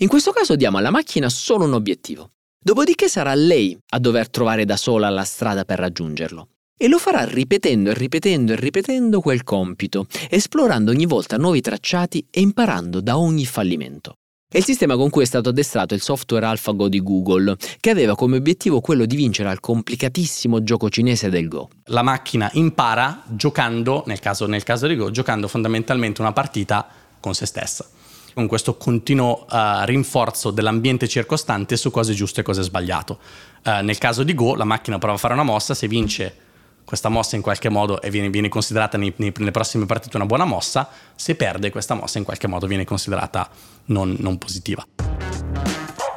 In 0.01 0.07
questo 0.07 0.31
caso 0.31 0.55
diamo 0.55 0.77
alla 0.77 0.91
macchina 0.91 1.29
solo 1.29 1.65
un 1.65 1.73
obiettivo. 1.73 2.31
Dopodiché 2.59 3.07
sarà 3.07 3.33
lei 3.33 3.77
a 3.89 3.99
dover 3.99 4.29
trovare 4.29 4.65
da 4.65 4.75
sola 4.75 5.09
la 5.09 5.23
strada 5.23 5.63
per 5.63 5.79
raggiungerlo. 5.79 6.49
E 6.79 6.87
lo 6.87 6.99
farà 6.99 7.23
ripetendo 7.25 7.89
e 7.89 7.95
ripetendo 7.95 8.53
e 8.53 8.55
ripetendo 8.55 9.19
quel 9.19 9.43
compito, 9.43 10.05
esplorando 10.29 10.91
ogni 10.91 11.07
volta 11.07 11.35
nuovi 11.37 11.59
tracciati 11.59 12.27
e 12.29 12.39
imparando 12.39 13.01
da 13.01 13.17
ogni 13.17 13.45
fallimento. 13.47 14.13
È 14.47 14.57
il 14.57 14.63
sistema 14.63 14.95
con 14.95 15.09
cui 15.09 15.23
è 15.23 15.25
stato 15.25 15.49
addestrato 15.49 15.95
il 15.95 16.01
software 16.01 16.45
AlphaGo 16.45 16.87
di 16.87 17.01
Google, 17.01 17.57
che 17.79 17.89
aveva 17.89 18.15
come 18.15 18.37
obiettivo 18.37 18.79
quello 18.79 19.05
di 19.05 19.15
vincere 19.15 19.49
al 19.49 19.59
complicatissimo 19.59 20.61
gioco 20.61 20.87
cinese 20.89 21.31
del 21.31 21.47
Go. 21.47 21.67
La 21.85 22.03
macchina 22.03 22.47
impara 22.53 23.23
giocando, 23.25 24.03
nel 24.05 24.19
caso, 24.19 24.45
nel 24.45 24.61
caso 24.61 24.85
di 24.85 24.95
Go, 24.95 25.09
giocando 25.09 25.47
fondamentalmente 25.47 26.21
una 26.21 26.31
partita 26.31 26.87
con 27.19 27.33
se 27.33 27.47
stessa 27.47 27.89
con 28.35 28.45
questo 28.45 28.77
continuo 28.77 29.47
uh, 29.49 29.83
rinforzo 29.85 30.51
dell'ambiente 30.51 31.07
circostante 31.07 31.75
su 31.75 31.89
cosa 31.89 32.11
è 32.11 32.13
giusto 32.13 32.39
e 32.39 32.43
cosa 32.43 32.61
è 32.61 32.63
sbagliato. 32.63 33.17
Uh, 33.65 33.83
nel 33.83 33.97
caso 33.97 34.21
di 34.21 34.35
Go, 34.35 34.53
la 34.53 34.63
macchina 34.63 34.99
prova 34.99 35.15
a 35.15 35.17
fare 35.17 35.33
una 35.33 35.41
mossa, 35.41 35.73
se 35.73 35.87
vince 35.87 36.45
questa 36.87 37.09
mossa 37.09 37.35
in 37.35 37.41
qualche 37.41 37.67
modo 37.67 37.99
viene, 38.09 38.29
viene 38.29 38.47
considerata 38.47 38.97
nei, 38.97 39.11
nei, 39.17 39.33
nelle 39.35 39.51
prossime 39.51 39.85
partite 39.85 40.15
una 40.15 40.25
buona 40.25 40.45
mossa, 40.45 40.87
se 41.15 41.35
perde 41.35 41.69
questa 41.69 41.95
mossa 41.95 42.17
in 42.17 42.23
qualche 42.23 42.47
modo 42.47 42.65
viene 42.65 42.85
considerata 42.85 43.49
non, 43.87 44.15
non 44.19 44.37
positiva. 44.37 44.87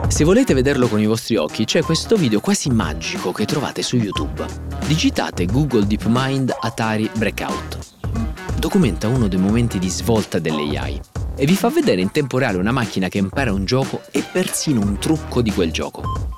Se 0.06 0.22
volete 0.22 0.54
vederlo 0.54 0.86
con 0.86 1.00
i 1.00 1.06
vostri 1.06 1.34
occhi, 1.34 1.64
c'è 1.64 1.82
questo 1.82 2.14
video 2.14 2.38
quasi 2.38 2.70
magico 2.70 3.32
che 3.32 3.46
trovate 3.46 3.82
su 3.82 3.96
YouTube. 3.96 4.46
Digitate 4.86 5.44
Google 5.46 5.88
DeepMind 5.88 6.54
Atari 6.60 7.10
Breakout. 7.16 7.78
Documenta 8.56 9.08
uno 9.08 9.26
dei 9.26 9.40
momenti 9.40 9.80
di 9.80 9.88
svolta 9.88 10.38
dell'AI 10.38 11.00
e 11.34 11.46
vi 11.46 11.56
fa 11.56 11.68
vedere 11.68 12.00
in 12.00 12.12
tempo 12.12 12.38
reale 12.38 12.58
una 12.58 12.70
macchina 12.70 13.08
che 13.08 13.18
impara 13.18 13.52
un 13.52 13.64
gioco 13.64 14.02
e 14.12 14.22
persino 14.22 14.80
un 14.80 15.00
trucco 15.00 15.42
di 15.42 15.50
quel 15.50 15.72
gioco. 15.72 16.29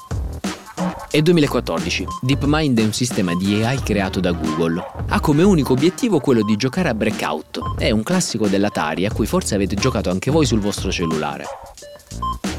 È 1.12 1.20
2014. 1.20 2.06
DeepMind 2.22 2.80
è 2.80 2.84
un 2.84 2.94
sistema 2.94 3.34
di 3.34 3.62
AI 3.62 3.82
creato 3.82 4.18
da 4.18 4.32
Google. 4.32 4.82
Ha 5.08 5.20
come 5.20 5.42
unico 5.42 5.74
obiettivo 5.74 6.20
quello 6.20 6.42
di 6.42 6.56
giocare 6.56 6.88
a 6.88 6.94
Breakout. 6.94 7.74
È 7.76 7.90
un 7.90 8.02
classico 8.02 8.48
dell'Atari 8.48 9.04
a 9.04 9.12
cui 9.12 9.26
forse 9.26 9.54
avete 9.54 9.74
giocato 9.74 10.08
anche 10.08 10.30
voi 10.30 10.46
sul 10.46 10.60
vostro 10.60 10.90
cellulare. 10.90 11.44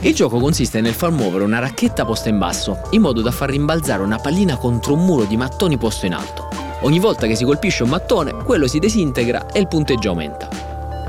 Il 0.01 0.13
gioco 0.13 0.38
consiste 0.38 0.81
nel 0.81 0.93
far 0.93 1.10
muovere 1.10 1.43
una 1.43 1.57
racchetta 1.57 2.05
posta 2.05 2.29
in 2.29 2.38
basso, 2.38 2.77
in 2.91 3.01
modo 3.01 3.22
da 3.24 3.31
far 3.31 3.50
rimbalzare 3.50 4.03
una 4.03 4.19
pallina 4.19 4.55
contro 4.55 4.93
un 4.93 5.03
muro 5.03 5.24
di 5.24 5.36
mattoni 5.36 5.79
posto 5.79 6.05
in 6.05 6.13
alto. 6.13 6.48
Ogni 6.81 7.00
volta 7.00 7.25
che 7.25 7.36
si 7.36 7.45
colpisce 7.45 7.81
un 7.81 7.89
mattone, 7.89 8.33
quello 8.43 8.67
si 8.67 8.77
disintegra 8.77 9.48
e 9.48 9.62
il 9.62 9.67
punteggio 9.67 10.10
aumenta. 10.10 10.48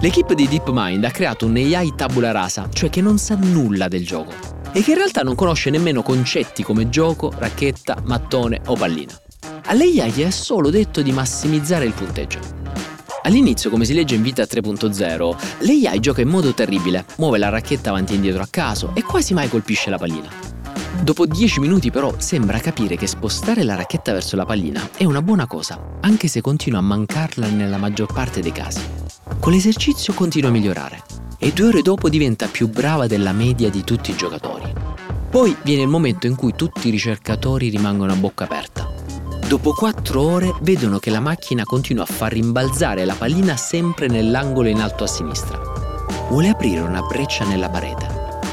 L'equipe 0.00 0.34
di 0.34 0.48
DeepMind 0.48 1.04
ha 1.04 1.10
creato 1.10 1.44
un 1.44 1.56
AI 1.56 1.92
tabula 1.94 2.30
rasa, 2.30 2.70
cioè 2.72 2.88
che 2.88 3.02
non 3.02 3.18
sa 3.18 3.36
nulla 3.38 3.86
del 3.86 4.06
gioco 4.06 4.53
e 4.76 4.82
che 4.82 4.90
in 4.90 4.96
realtà 4.96 5.22
non 5.22 5.36
conosce 5.36 5.70
nemmeno 5.70 6.02
concetti 6.02 6.64
come 6.64 6.88
gioco, 6.88 7.32
racchetta, 7.34 8.02
mattone 8.04 8.60
o 8.66 8.74
pallina. 8.74 9.12
A 9.66 9.72
lei 9.72 9.94
gli 9.94 10.22
è 10.22 10.30
solo 10.30 10.68
detto 10.68 11.00
di 11.00 11.12
massimizzare 11.12 11.84
il 11.84 11.92
punteggio. 11.92 12.40
All'inizio, 13.22 13.70
come 13.70 13.84
si 13.84 13.94
legge 13.94 14.16
in 14.16 14.22
Vita 14.22 14.42
3.0, 14.42 15.36
l'AI 15.60 16.00
gioca 16.00 16.20
in 16.20 16.28
modo 16.28 16.52
terribile, 16.52 17.06
muove 17.16 17.38
la 17.38 17.48
racchetta 17.48 17.90
avanti 17.90 18.12
e 18.12 18.16
indietro 18.16 18.42
a 18.42 18.48
caso 18.50 18.90
e 18.94 19.02
quasi 19.02 19.32
mai 19.32 19.48
colpisce 19.48 19.90
la 19.90 19.96
pallina. 19.96 20.28
Dopo 21.00 21.24
10 21.24 21.60
minuti 21.60 21.90
però 21.90 22.14
sembra 22.18 22.58
capire 22.58 22.96
che 22.96 23.06
spostare 23.06 23.62
la 23.62 23.76
racchetta 23.76 24.12
verso 24.12 24.36
la 24.36 24.44
pallina 24.44 24.90
è 24.96 25.04
una 25.04 25.22
buona 25.22 25.46
cosa, 25.46 25.78
anche 26.00 26.28
se 26.28 26.40
continua 26.40 26.80
a 26.80 26.82
mancarla 26.82 27.46
nella 27.46 27.78
maggior 27.78 28.12
parte 28.12 28.40
dei 28.40 28.52
casi. 28.52 28.82
Con 29.38 29.52
l'esercizio 29.52 30.12
continua 30.14 30.50
a 30.50 30.52
migliorare 30.52 31.02
e 31.44 31.52
due 31.52 31.66
ore 31.66 31.82
dopo 31.82 32.08
diventa 32.08 32.46
più 32.46 32.70
brava 32.70 33.06
della 33.06 33.32
media 33.32 33.68
di 33.68 33.84
tutti 33.84 34.12
i 34.12 34.16
giocatori. 34.16 34.72
Poi 35.28 35.54
viene 35.62 35.82
il 35.82 35.88
momento 35.88 36.26
in 36.26 36.36
cui 36.36 36.54
tutti 36.56 36.88
i 36.88 36.90
ricercatori 36.90 37.68
rimangono 37.68 38.12
a 38.12 38.16
bocca 38.16 38.44
aperta. 38.44 38.90
Dopo 39.46 39.74
quattro 39.74 40.22
ore 40.22 40.54
vedono 40.62 40.98
che 40.98 41.10
la 41.10 41.20
macchina 41.20 41.64
continua 41.64 42.04
a 42.04 42.06
far 42.06 42.32
rimbalzare 42.32 43.04
la 43.04 43.12
pallina 43.12 43.56
sempre 43.56 44.06
nell'angolo 44.06 44.68
in 44.68 44.80
alto 44.80 45.04
a 45.04 45.06
sinistra. 45.06 45.60
Vuole 46.30 46.48
aprire 46.48 46.80
una 46.80 47.02
breccia 47.02 47.44
nella 47.44 47.68
parete, 47.68 48.06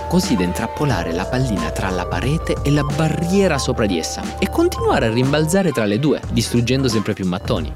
così 0.09 0.35
da 0.35 0.43
intrappolare 0.43 1.13
la 1.13 1.23
pallina 1.23 1.69
tra 1.69 1.89
la 1.91 2.05
parete 2.05 2.57
e 2.61 2.71
la 2.71 2.83
barriera 2.83 3.57
sopra 3.57 3.85
di 3.85 3.99
essa 3.99 4.37
e 4.37 4.49
continuare 4.49 5.05
a 5.05 5.13
rimbalzare 5.13 5.71
tra 5.71 5.85
le 5.85 5.97
due, 5.97 6.19
distruggendo 6.33 6.89
sempre 6.89 7.13
più 7.13 7.25
mattoni. 7.25 7.73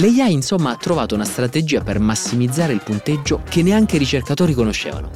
L'AI 0.00 0.32
insomma 0.32 0.70
ha 0.70 0.76
trovato 0.76 1.14
una 1.14 1.26
strategia 1.26 1.82
per 1.82 1.98
massimizzare 1.98 2.72
il 2.72 2.80
punteggio 2.82 3.42
che 3.46 3.62
neanche 3.62 3.96
i 3.96 3.98
ricercatori 3.98 4.54
conoscevano. 4.54 5.10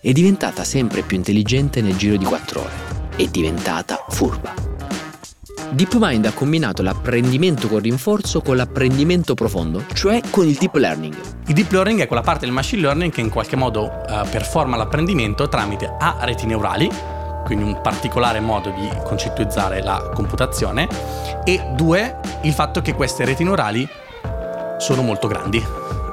È 0.00 0.10
diventata 0.12 0.64
sempre 0.64 1.02
più 1.02 1.18
intelligente 1.18 1.82
nel 1.82 1.96
giro 1.96 2.16
di 2.16 2.24
4 2.24 2.60
ore. 2.60 2.72
È 3.14 3.26
diventata 3.26 4.06
furba. 4.08 4.54
DeepMind 5.72 6.24
ha 6.24 6.32
combinato 6.32 6.82
l'apprendimento 6.82 7.68
con 7.68 7.80
rinforzo 7.80 8.40
con 8.40 8.56
l'apprendimento 8.56 9.34
profondo, 9.34 9.84
cioè 9.92 10.22
con 10.30 10.48
il 10.48 10.56
deep 10.56 10.76
learning. 10.76 11.14
Il 11.48 11.52
deep 11.52 11.70
learning 11.70 12.00
è 12.00 12.06
quella 12.06 12.22
parte 12.22 12.46
del 12.46 12.54
machine 12.54 12.80
learning 12.80 13.12
che 13.12 13.20
in 13.20 13.28
qualche 13.28 13.56
modo 13.56 13.84
uh, 13.84 14.26
performa 14.30 14.78
l'apprendimento 14.78 15.46
tramite 15.46 15.94
A 15.98 16.16
reti 16.22 16.46
neurali, 16.46 16.88
quindi 17.44 17.64
un 17.64 17.80
particolare 17.82 18.40
modo 18.40 18.70
di 18.70 18.88
concettualizzare 19.04 19.82
la 19.82 20.10
computazione, 20.14 20.88
e 21.44 21.62
due, 21.76 22.18
il 22.44 22.52
fatto 22.54 22.80
che 22.80 22.94
queste 22.94 23.26
reti 23.26 23.44
neurali 23.44 23.86
sono 24.82 25.02
molto 25.02 25.28
grandi. 25.28 25.64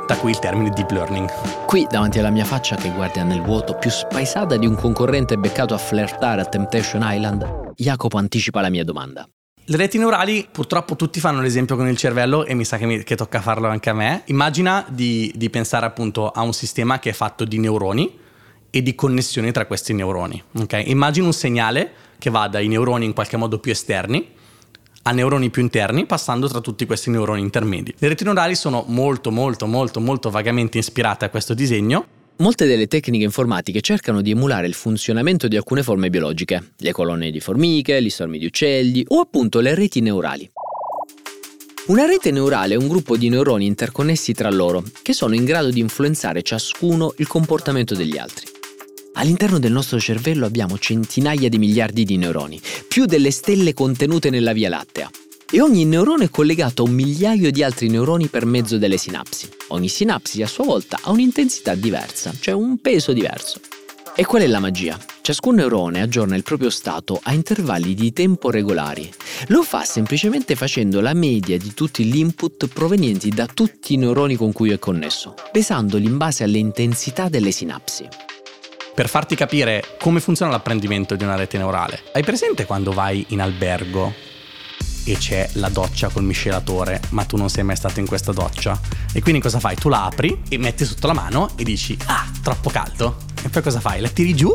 Da 0.05 0.15
qui 0.17 0.29
il 0.29 0.37
termine 0.37 0.69
deep 0.69 0.91
learning. 0.91 1.27
Qui, 1.65 1.87
davanti 1.89 2.19
alla 2.19 2.29
mia 2.29 2.45
faccia 2.45 2.75
che 2.75 2.91
guarda 2.91 3.23
nel 3.23 3.41
vuoto, 3.41 3.73
più 3.73 3.89
spaesata 3.89 4.57
di 4.57 4.67
un 4.67 4.75
concorrente 4.75 5.37
beccato 5.37 5.73
a 5.73 5.79
flirtare 5.79 6.41
a 6.41 6.45
Temptation 6.45 7.01
Island, 7.03 7.71
Jacopo 7.75 8.17
anticipa 8.17 8.61
la 8.61 8.69
mia 8.69 8.83
domanda. 8.83 9.27
Le 9.65 9.75
reti 9.75 9.97
neurali, 9.97 10.47
purtroppo 10.51 10.95
tutti 10.95 11.19
fanno 11.19 11.41
l'esempio 11.41 11.75
con 11.75 11.87
il 11.87 11.97
cervello 11.97 12.45
e 12.45 12.53
mi 12.53 12.63
sa 12.63 12.77
che, 12.77 12.85
mi, 12.85 13.03
che 13.03 13.15
tocca 13.15 13.41
farlo 13.41 13.67
anche 13.67 13.89
a 13.89 13.93
me. 13.93 14.21
Immagina 14.25 14.85
di, 14.87 15.33
di, 15.35 15.49
pensare 15.49 15.87
appunto 15.87 16.29
a 16.29 16.41
un 16.41 16.53
sistema 16.53 16.99
che 16.99 17.09
è 17.09 17.13
fatto 17.13 17.45
di 17.45 17.57
neuroni 17.57 18.19
e 18.69 18.83
di 18.83 18.93
connessioni 18.93 19.51
tra 19.51 19.65
questi 19.65 19.93
neuroni. 19.93 20.43
Okay? 20.61 20.91
Immagina 20.91 21.25
un 21.25 21.33
segnale 21.33 21.91
che 22.19 22.29
va 22.29 22.47
dai 22.47 22.67
neuroni 22.67 23.05
in 23.05 23.13
qualche 23.13 23.37
modo 23.37 23.57
più 23.57 23.71
esterni 23.71 24.37
a 25.03 25.11
neuroni 25.11 25.49
più 25.49 25.61
interni, 25.61 26.05
passando 26.05 26.47
tra 26.47 26.61
tutti 26.61 26.85
questi 26.85 27.09
neuroni 27.09 27.41
intermedi. 27.41 27.93
Le 27.97 28.07
reti 28.07 28.23
neurali 28.23 28.55
sono 28.55 28.83
molto, 28.87 29.31
molto, 29.31 29.65
molto, 29.65 29.99
molto 29.99 30.29
vagamente 30.29 30.77
ispirate 30.77 31.25
a 31.25 31.29
questo 31.29 31.53
disegno 31.53 32.17
Molte 32.39 32.65
delle 32.65 32.87
tecniche 32.87 33.25
informatiche 33.25 33.81
cercano 33.81 34.21
di 34.21 34.31
emulare 34.31 34.65
il 34.65 34.73
funzionamento 34.73 35.49
di 35.49 35.57
alcune 35.57 35.83
forme 35.83 36.09
biologiche, 36.09 36.71
le 36.77 36.93
colonne 36.93 37.31
di 37.31 37.41
formiche, 37.41 38.01
gli 38.01 38.09
stormi 38.09 38.37
di 38.37 38.45
uccelli 38.45 39.03
o 39.09 39.19
appunto 39.19 39.59
le 39.59 39.75
reti 39.75 39.99
neurali. 39.99 40.49
Una 41.87 42.05
rete 42.05 42.31
neurale 42.31 42.75
è 42.75 42.77
un 42.77 42.87
gruppo 42.87 43.17
di 43.17 43.27
neuroni 43.27 43.65
interconnessi 43.65 44.31
tra 44.31 44.49
loro 44.49 44.81
che 45.01 45.11
sono 45.11 45.35
in 45.35 45.43
grado 45.43 45.69
di 45.69 45.81
influenzare 45.81 46.41
ciascuno 46.41 47.13
il 47.17 47.27
comportamento 47.27 47.93
degli 47.93 48.17
altri. 48.17 48.58
All'interno 49.19 49.59
del 49.59 49.73
nostro 49.73 49.99
cervello 49.99 50.45
abbiamo 50.45 50.77
centinaia 50.77 51.49
di 51.49 51.57
miliardi 51.57 52.05
di 52.05 52.15
neuroni, 52.15 52.59
più 52.87 53.03
delle 53.05 53.31
stelle 53.31 53.73
contenute 53.73 54.29
nella 54.29 54.53
Via 54.53 54.69
Lattea 54.69 55.09
e 55.51 55.59
ogni 55.59 55.83
neurone 55.83 56.25
è 56.25 56.29
collegato 56.29 56.83
a 56.83 56.85
un 56.85 56.93
migliaio 56.93 57.51
di 57.51 57.61
altri 57.61 57.89
neuroni 57.89 58.27
per 58.27 58.45
mezzo 58.45 58.77
delle 58.77 58.95
sinapsi. 58.95 59.49
Ogni 59.69 59.89
sinapsi 59.89 60.41
a 60.41 60.47
sua 60.47 60.63
volta 60.63 60.99
ha 61.01 61.11
un'intensità 61.11 61.75
diversa, 61.75 62.33
cioè 62.39 62.53
un 62.53 62.79
peso 62.79 63.11
diverso. 63.11 63.59
E 64.15 64.25
qual 64.25 64.43
è 64.43 64.47
la 64.47 64.59
magia? 64.59 64.97
Ciascun 65.21 65.55
neurone 65.55 66.01
aggiorna 66.01 66.37
il 66.37 66.43
proprio 66.43 66.69
stato 66.69 67.19
a 67.21 67.33
intervalli 67.33 67.95
di 67.95 68.13
tempo 68.13 68.49
regolari. 68.49 69.11
Lo 69.47 69.63
fa 69.63 69.83
semplicemente 69.83 70.55
facendo 70.55 71.01
la 71.01 71.13
media 71.13 71.57
di 71.57 71.73
tutti 71.73 72.05
gli 72.05 72.17
input 72.17 72.67
provenienti 72.67 73.27
da 73.29 73.47
tutti 73.47 73.95
i 73.95 73.97
neuroni 73.97 74.35
con 74.35 74.53
cui 74.53 74.71
è 74.71 74.79
connesso, 74.79 75.33
pesandoli 75.51 76.05
in 76.05 76.15
base 76.15 76.45
alle 76.45 76.57
intensità 76.57 77.27
delle 77.27 77.51
sinapsi. 77.51 78.07
Per 78.99 79.07
farti 79.07 79.33
capire 79.33 79.95
come 79.97 80.19
funziona 80.19 80.51
l'apprendimento 80.51 81.15
di 81.15 81.23
una 81.23 81.37
rete 81.37 81.57
neurale, 81.57 82.03
hai 82.11 82.21
presente 82.21 82.65
quando 82.65 82.91
vai 82.91 83.25
in 83.29 83.39
albergo 83.39 84.13
e 85.05 85.15
c'è 85.15 85.49
la 85.53 85.69
doccia 85.69 86.09
col 86.09 86.25
miscelatore, 86.25 86.99
ma 87.11 87.23
tu 87.23 87.37
non 87.37 87.49
sei 87.49 87.63
mai 87.63 87.77
stato 87.77 88.01
in 88.01 88.05
questa 88.05 88.33
doccia. 88.33 88.77
E 89.13 89.21
quindi 89.21 89.39
cosa 89.39 89.57
fai? 89.61 89.77
Tu 89.77 89.87
la 89.87 90.03
apri 90.03 90.41
e 90.49 90.57
metti 90.57 90.83
sotto 90.83 91.07
la 91.07 91.13
mano 91.13 91.51
e 91.55 91.63
dici, 91.63 91.97
ah, 92.07 92.27
troppo 92.43 92.69
caldo. 92.69 93.19
E 93.41 93.47
poi 93.47 93.61
cosa 93.61 93.79
fai? 93.79 94.01
La 94.01 94.09
tiri 94.09 94.35
giù, 94.35 94.53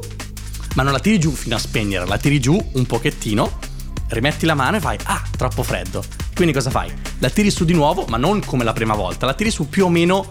ma 0.75 0.83
non 0.83 0.93
la 0.93 1.01
tiri 1.01 1.19
giù 1.19 1.31
fino 1.31 1.55
a 1.55 1.59
spegnere, 1.59 2.07
la 2.07 2.19
tiri 2.19 2.39
giù 2.39 2.55
un 2.75 2.85
pochettino, 2.85 3.61
rimetti 4.09 4.45
la 4.45 4.55
mano 4.55 4.77
e 4.77 4.81
fai, 4.81 4.99
ah, 5.05 5.23
troppo 5.39 5.63
freddo. 5.63 6.05
Quindi 6.35 6.53
cosa 6.53 6.69
fai? 6.69 6.93
La 7.21 7.31
tiri 7.31 7.51
su 7.51 7.65
di 7.65 7.73
nuovo, 7.73 8.05
ma 8.09 8.19
non 8.19 8.45
come 8.45 8.63
la 8.63 8.75
prima 8.75 8.95
volta, 8.95 9.25
la 9.25 9.33
tiri 9.33 9.51
su 9.51 9.71
più 9.71 9.87
o 9.87 9.89
meno 9.89 10.27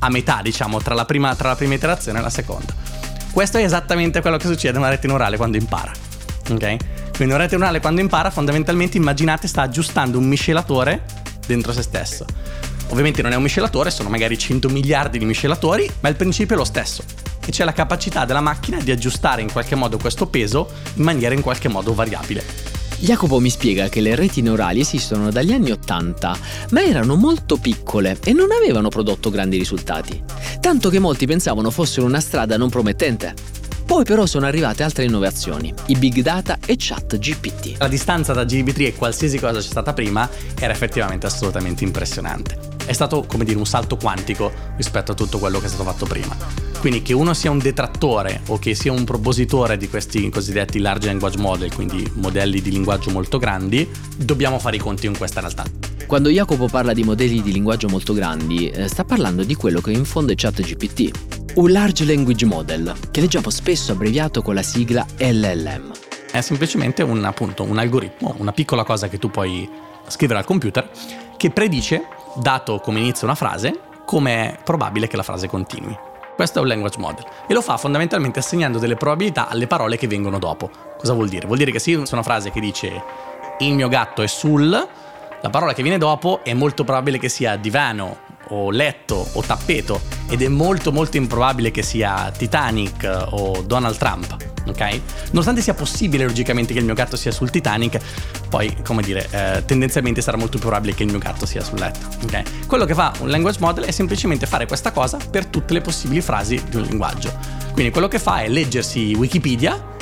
a 0.00 0.10
metà, 0.10 0.40
diciamo, 0.42 0.82
tra 0.82 0.92
la 0.92 1.06
prima, 1.06 1.34
tra 1.34 1.48
la 1.48 1.56
prima 1.56 1.72
iterazione 1.72 2.18
e 2.18 2.20
la 2.20 2.28
seconda. 2.28 3.05
Questo 3.36 3.58
è 3.58 3.64
esattamente 3.64 4.22
quello 4.22 4.38
che 4.38 4.46
succede 4.46 4.78
a 4.78 4.80
una 4.80 4.88
rete 4.88 5.06
neurale 5.06 5.36
quando 5.36 5.58
impara. 5.58 5.92
Ok? 6.48 6.76
Quindi 7.16 7.34
un 7.34 7.36
rete 7.36 7.54
neurale 7.54 7.80
quando 7.80 8.00
impara 8.00 8.30
fondamentalmente 8.30 8.96
immaginate 8.96 9.46
sta 9.46 9.60
aggiustando 9.60 10.16
un 10.16 10.24
miscelatore 10.24 11.04
dentro 11.46 11.70
se 11.74 11.82
stesso. 11.82 12.24
Ovviamente 12.88 13.20
non 13.20 13.32
è 13.32 13.36
un 13.36 13.42
miscelatore, 13.42 13.90
sono 13.90 14.08
magari 14.08 14.38
100 14.38 14.70
miliardi 14.70 15.18
di 15.18 15.26
miscelatori, 15.26 15.86
ma 16.00 16.08
il 16.08 16.16
principio 16.16 16.54
è 16.54 16.58
lo 16.58 16.64
stesso. 16.64 17.04
E 17.44 17.50
c'è 17.50 17.64
la 17.64 17.74
capacità 17.74 18.24
della 18.24 18.40
macchina 18.40 18.80
di 18.80 18.90
aggiustare 18.90 19.42
in 19.42 19.52
qualche 19.52 19.74
modo 19.74 19.98
questo 19.98 20.24
peso 20.28 20.70
in 20.94 21.02
maniera 21.02 21.34
in 21.34 21.42
qualche 21.42 21.68
modo 21.68 21.92
variabile. 21.92 22.75
Jacopo 22.98 23.38
mi 23.40 23.50
spiega 23.50 23.88
che 23.88 24.00
le 24.00 24.14
reti 24.14 24.40
neurali 24.40 24.80
esistono 24.80 25.30
dagli 25.30 25.52
anni 25.52 25.70
80, 25.70 26.38
ma 26.70 26.82
erano 26.82 27.14
molto 27.14 27.56
piccole 27.56 28.18
e 28.24 28.32
non 28.32 28.50
avevano 28.50 28.88
prodotto 28.88 29.30
grandi 29.30 29.58
risultati, 29.58 30.22
tanto 30.60 30.88
che 30.88 30.98
molti 30.98 31.26
pensavano 31.26 31.70
fossero 31.70 32.06
una 32.06 32.20
strada 32.20 32.56
non 32.56 32.70
promettente. 32.70 33.34
Poi 33.84 34.04
però 34.04 34.26
sono 34.26 34.46
arrivate 34.46 34.82
altre 34.82 35.04
innovazioni, 35.04 35.72
i 35.86 35.96
big 35.96 36.20
data 36.20 36.58
e 36.66 36.74
chat 36.76 37.18
GPT. 37.18 37.78
La 37.78 37.88
distanza 37.88 38.32
da 38.32 38.42
GB3 38.42 38.86
e 38.86 38.94
qualsiasi 38.94 39.38
cosa 39.38 39.60
c'è 39.60 39.66
stata 39.66 39.92
prima 39.92 40.28
era 40.58 40.72
effettivamente 40.72 41.26
assolutamente 41.26 41.84
impressionante. 41.84 42.75
È 42.86 42.92
stato 42.92 43.24
come 43.26 43.44
dire 43.44 43.58
un 43.58 43.66
salto 43.66 43.96
quantico 43.96 44.52
rispetto 44.76 45.12
a 45.12 45.14
tutto 45.14 45.38
quello 45.38 45.58
che 45.58 45.66
è 45.66 45.68
stato 45.68 45.82
fatto 45.82 46.06
prima. 46.06 46.36
Quindi 46.78 47.02
che 47.02 47.12
uno 47.12 47.34
sia 47.34 47.50
un 47.50 47.58
detrattore 47.58 48.42
o 48.46 48.58
che 48.58 48.74
sia 48.74 48.92
un 48.92 49.02
propositore 49.02 49.76
di 49.76 49.88
questi 49.88 50.28
cosiddetti 50.30 50.78
large 50.78 51.08
language 51.08 51.38
model, 51.38 51.74
quindi 51.74 52.08
modelli 52.14 52.62
di 52.62 52.70
linguaggio 52.70 53.10
molto 53.10 53.38
grandi, 53.38 53.90
dobbiamo 54.16 54.60
fare 54.60 54.76
i 54.76 54.78
conti 54.78 55.06
con 55.06 55.16
questa 55.16 55.40
realtà. 55.40 55.64
Quando 56.06 56.28
Jacopo 56.28 56.68
parla 56.68 56.92
di 56.92 57.02
modelli 57.02 57.42
di 57.42 57.52
linguaggio 57.52 57.88
molto 57.88 58.12
grandi, 58.12 58.68
eh, 58.70 58.86
sta 58.86 59.02
parlando 59.02 59.42
di 59.42 59.56
quello 59.56 59.80
che 59.80 59.90
infonde 59.90 60.36
ChatGPT, 60.36 61.10
un 61.54 61.72
Large 61.72 62.04
Language 62.04 62.46
Model, 62.46 62.94
che 63.10 63.20
leggiamo 63.20 63.50
spesso 63.50 63.90
abbreviato 63.90 64.40
con 64.40 64.54
la 64.54 64.62
sigla 64.62 65.04
LLM. 65.18 65.90
È 66.30 66.40
semplicemente 66.40 67.02
un, 67.02 67.24
appunto, 67.24 67.64
un 67.64 67.78
algoritmo, 67.78 68.36
una 68.38 68.52
piccola 68.52 68.84
cosa 68.84 69.08
che 69.08 69.18
tu 69.18 69.28
puoi 69.28 69.68
scrivere 70.06 70.38
al 70.38 70.44
computer 70.44 70.88
che 71.36 71.50
predice, 71.50 72.06
dato 72.36 72.78
come 72.80 73.00
inizia 73.00 73.26
una 73.26 73.36
frase, 73.36 73.80
come 74.04 74.52
è 74.52 74.58
probabile 74.62 75.06
che 75.06 75.16
la 75.16 75.22
frase 75.22 75.48
continui. 75.48 75.96
Questo 76.34 76.58
è 76.58 76.62
un 76.62 76.68
language 76.68 76.98
model 76.98 77.24
e 77.46 77.54
lo 77.54 77.62
fa 77.62 77.78
fondamentalmente 77.78 78.40
assegnando 78.40 78.78
delle 78.78 78.94
probabilità 78.96 79.48
alle 79.48 79.66
parole 79.66 79.96
che 79.96 80.06
vengono 80.06 80.38
dopo. 80.38 80.70
Cosa 80.98 81.14
vuol 81.14 81.28
dire? 81.28 81.46
Vuol 81.46 81.58
dire 81.58 81.70
che 81.72 81.78
se 81.78 81.90
io 81.90 82.02
una 82.10 82.22
frase 82.22 82.50
che 82.50 82.60
dice 82.60 83.02
il 83.60 83.72
mio 83.72 83.88
gatto 83.88 84.22
è 84.22 84.26
sul, 84.26 84.68
la 84.68 85.50
parola 85.50 85.72
che 85.72 85.82
viene 85.82 85.98
dopo 85.98 86.40
è 86.42 86.52
molto 86.52 86.84
probabile 86.84 87.18
che 87.18 87.28
sia 87.28 87.56
divano 87.56 88.18
o 88.48 88.70
letto 88.70 89.26
o 89.32 89.40
tappeto 89.40 90.15
ed 90.28 90.42
è 90.42 90.48
molto 90.48 90.92
molto 90.92 91.16
improbabile 91.16 91.70
che 91.70 91.82
sia 91.82 92.32
Titanic 92.36 93.26
o 93.30 93.62
Donald 93.64 93.96
Trump, 93.96 94.36
ok? 94.66 95.00
Nonostante 95.30 95.60
sia 95.60 95.74
possibile 95.74 96.24
logicamente 96.24 96.72
che 96.72 96.78
il 96.78 96.84
mio 96.84 96.94
gatto 96.94 97.16
sia 97.16 97.30
sul 97.30 97.50
Titanic, 97.50 97.98
poi 98.48 98.74
come 98.84 99.02
dire, 99.02 99.28
eh, 99.30 99.64
tendenzialmente 99.64 100.20
sarà 100.20 100.36
molto 100.36 100.58
più 100.58 100.66
probabile 100.66 100.94
che 100.94 101.04
il 101.04 101.10
mio 101.10 101.18
gatto 101.18 101.46
sia 101.46 101.62
sul 101.62 101.78
letto, 101.78 102.06
ok? 102.24 102.66
Quello 102.66 102.84
che 102.84 102.94
fa 102.94 103.12
un 103.20 103.30
language 103.30 103.58
model 103.60 103.84
è 103.84 103.90
semplicemente 103.90 104.46
fare 104.46 104.66
questa 104.66 104.92
cosa 104.92 105.18
per 105.30 105.46
tutte 105.46 105.72
le 105.72 105.80
possibili 105.80 106.20
frasi 106.20 106.62
di 106.68 106.76
un 106.76 106.82
linguaggio. 106.82 107.32
Quindi 107.72 107.92
quello 107.92 108.08
che 108.08 108.18
fa 108.18 108.42
è 108.42 108.48
leggersi 108.48 109.14
Wikipedia 109.14 109.94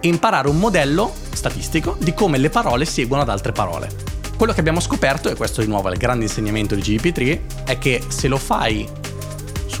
e 0.00 0.08
imparare 0.08 0.48
un 0.48 0.58
modello 0.58 1.14
statistico 1.32 1.96
di 2.00 2.14
come 2.14 2.38
le 2.38 2.50
parole 2.50 2.84
seguono 2.84 3.22
ad 3.22 3.28
altre 3.28 3.52
parole. 3.52 3.88
Quello 4.36 4.54
che 4.54 4.60
abbiamo 4.60 4.80
scoperto, 4.80 5.28
e 5.28 5.34
questo 5.34 5.60
di 5.60 5.66
nuovo 5.66 5.90
è 5.90 5.92
il 5.92 5.98
grande 5.98 6.24
insegnamento 6.24 6.74
di 6.74 6.80
GP3, 6.80 7.64
è 7.64 7.76
che 7.76 8.02
se 8.08 8.26
lo 8.26 8.38
fai 8.38 8.88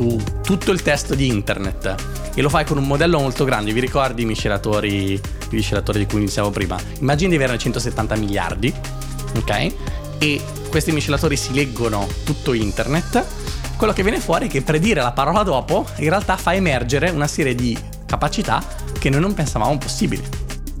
su 0.00 0.18
tutto 0.42 0.70
il 0.70 0.80
testo 0.80 1.14
di 1.14 1.26
internet 1.26 1.94
e 2.34 2.40
lo 2.40 2.48
fai 2.48 2.64
con 2.64 2.78
un 2.78 2.86
modello 2.86 3.18
molto 3.18 3.44
grande, 3.44 3.70
vi 3.74 3.80
ricordi 3.80 4.22
i 4.22 4.24
miscelatori, 4.24 5.12
i 5.12 5.20
miscelatori 5.50 5.98
di 5.98 6.06
cui 6.06 6.20
iniziavo 6.20 6.48
prima? 6.48 6.78
Immagini 7.00 7.28
di 7.28 7.36
averne 7.36 7.58
170 7.58 8.16
miliardi, 8.16 8.72
ok? 9.36 9.72
E 10.18 10.40
questi 10.70 10.92
miscelatori 10.92 11.36
si 11.36 11.52
leggono 11.52 12.08
tutto 12.24 12.54
internet. 12.54 13.22
Quello 13.76 13.92
che 13.92 14.02
viene 14.02 14.20
fuori 14.20 14.46
è 14.46 14.50
che 14.50 14.62
predire 14.62 15.02
la 15.02 15.12
parola 15.12 15.42
dopo 15.42 15.86
in 15.96 16.08
realtà 16.08 16.38
fa 16.38 16.54
emergere 16.54 17.10
una 17.10 17.26
serie 17.26 17.54
di 17.54 17.76
capacità 18.06 18.64
che 18.98 19.10
noi 19.10 19.20
non 19.20 19.34
pensavamo 19.34 19.76
possibili. 19.76 20.22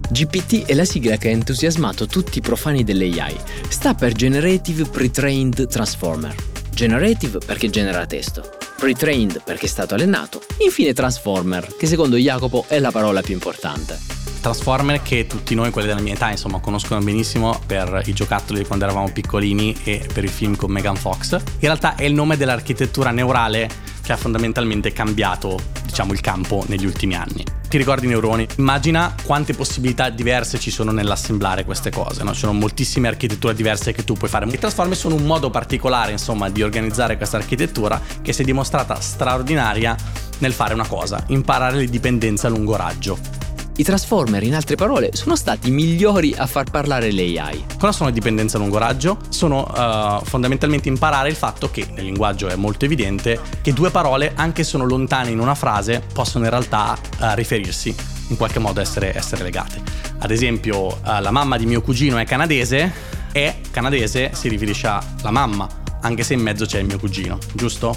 GPT 0.08 0.64
è 0.64 0.72
la 0.72 0.86
sigla 0.86 1.18
che 1.18 1.28
ha 1.28 1.32
entusiasmato 1.32 2.06
tutti 2.06 2.38
i 2.38 2.40
profani 2.40 2.84
dell'AI. 2.84 3.36
Sta 3.68 3.92
per 3.92 4.12
Generative 4.12 4.84
Pre-trained 4.84 5.66
Transformer. 5.66 6.34
Generative 6.72 7.38
perché 7.44 7.68
genera 7.68 8.06
testo, 8.06 8.59
pre-trained 8.80 9.42
perché 9.44 9.66
è 9.66 9.68
stato 9.68 9.94
allenato, 9.94 10.40
infine 10.64 10.94
Transformer, 10.94 11.76
che 11.76 11.86
secondo 11.86 12.16
Jacopo 12.16 12.64
è 12.66 12.78
la 12.78 12.90
parola 12.90 13.20
più 13.20 13.34
importante. 13.34 13.98
Transformer 14.40 15.02
che 15.02 15.26
tutti 15.26 15.54
noi, 15.54 15.70
quelli 15.70 15.86
della 15.86 16.00
mia 16.00 16.14
età, 16.14 16.30
insomma, 16.30 16.60
conoscono 16.60 16.98
benissimo 17.00 17.60
per 17.66 18.04
i 18.06 18.14
giocattoli 18.14 18.60
di 18.60 18.64
quando 18.64 18.86
eravamo 18.86 19.12
piccolini 19.12 19.76
e 19.84 20.08
per 20.10 20.24
il 20.24 20.30
film 20.30 20.56
con 20.56 20.72
Megan 20.72 20.96
Fox. 20.96 21.32
In 21.32 21.42
realtà 21.60 21.94
è 21.94 22.04
il 22.04 22.14
nome 22.14 22.38
dell'architettura 22.38 23.10
neurale 23.10 23.68
che 24.10 24.16
ha 24.16 24.18
fondamentalmente 24.18 24.92
cambiato, 24.92 25.56
diciamo, 25.84 26.12
il 26.12 26.20
campo 26.20 26.64
negli 26.66 26.84
ultimi 26.84 27.14
anni. 27.14 27.44
Ti 27.68 27.76
ricordi 27.76 28.06
i 28.06 28.08
neuroni? 28.08 28.44
Immagina 28.56 29.14
quante 29.24 29.54
possibilità 29.54 30.10
diverse 30.10 30.58
ci 30.58 30.72
sono 30.72 30.90
nell'assemblare 30.90 31.64
queste 31.64 31.90
cose, 31.90 32.24
no? 32.24 32.32
Ci 32.32 32.40
sono 32.40 32.52
moltissime 32.52 33.06
architetture 33.06 33.54
diverse 33.54 33.92
che 33.92 34.02
tu 34.02 34.14
puoi 34.14 34.28
fare. 34.28 34.46
I 34.46 34.58
transformer 34.58 34.96
sono 34.96 35.14
un 35.14 35.26
modo 35.26 35.50
particolare, 35.50 36.10
insomma, 36.10 36.50
di 36.50 36.60
organizzare 36.60 37.16
questa 37.16 37.36
architettura 37.36 38.00
che 38.20 38.32
si 38.32 38.42
è 38.42 38.44
dimostrata 38.44 38.98
straordinaria 38.98 39.94
nel 40.38 40.52
fare 40.52 40.74
una 40.74 40.88
cosa, 40.88 41.22
imparare 41.28 41.76
le 41.76 41.86
dipendenze 41.86 42.48
a 42.48 42.50
lungo 42.50 42.74
raggio. 42.74 43.39
I 43.80 43.82
Transformer, 43.82 44.42
in 44.42 44.54
altre 44.54 44.76
parole, 44.76 45.08
sono 45.14 45.34
stati 45.36 45.70
migliori 45.70 46.34
a 46.36 46.46
far 46.46 46.70
parlare 46.70 47.10
l'AI. 47.10 47.64
Cosa 47.78 47.92
sono 47.92 48.10
le 48.10 48.14
dipendenze 48.14 48.58
a 48.58 48.60
lungo 48.60 48.76
raggio? 48.76 49.16
Sono 49.30 49.62
uh, 49.62 50.22
fondamentalmente 50.22 50.90
imparare 50.90 51.30
il 51.30 51.34
fatto 51.34 51.70
che, 51.70 51.86
nel 51.94 52.04
linguaggio 52.04 52.48
è 52.48 52.56
molto 52.56 52.84
evidente, 52.84 53.40
che 53.62 53.72
due 53.72 53.88
parole, 53.88 54.32
anche 54.34 54.64
se 54.64 54.68
sono 54.68 54.84
lontane 54.84 55.30
in 55.30 55.38
una 55.38 55.54
frase, 55.54 56.02
possono 56.12 56.44
in 56.44 56.50
realtà 56.50 56.94
uh, 57.20 57.28
riferirsi, 57.32 57.94
in 58.28 58.36
qualche 58.36 58.58
modo 58.58 58.82
essere, 58.82 59.16
essere 59.16 59.42
legate. 59.44 59.80
ad 60.18 60.30
esempio 60.30 60.98
eh, 61.02 61.20
la 61.20 61.30
mamma 61.30 61.56
di 61.56 61.64
mio 61.64 61.80
cugino 61.80 62.18
è 62.18 62.24
canadese, 62.26 62.92
è 63.32 63.60
canadese 63.70 64.32
si 64.34 64.48
riferisce 64.48 64.88
alla 64.88 65.30
mamma, 65.30 65.66
anche 66.02 66.22
se 66.22 66.34
in 66.34 66.40
mezzo 66.40 66.66
c'è 66.66 66.80
il 66.80 66.86
mio 66.86 66.98
cugino, 66.98 67.38
giusto? 67.54 67.96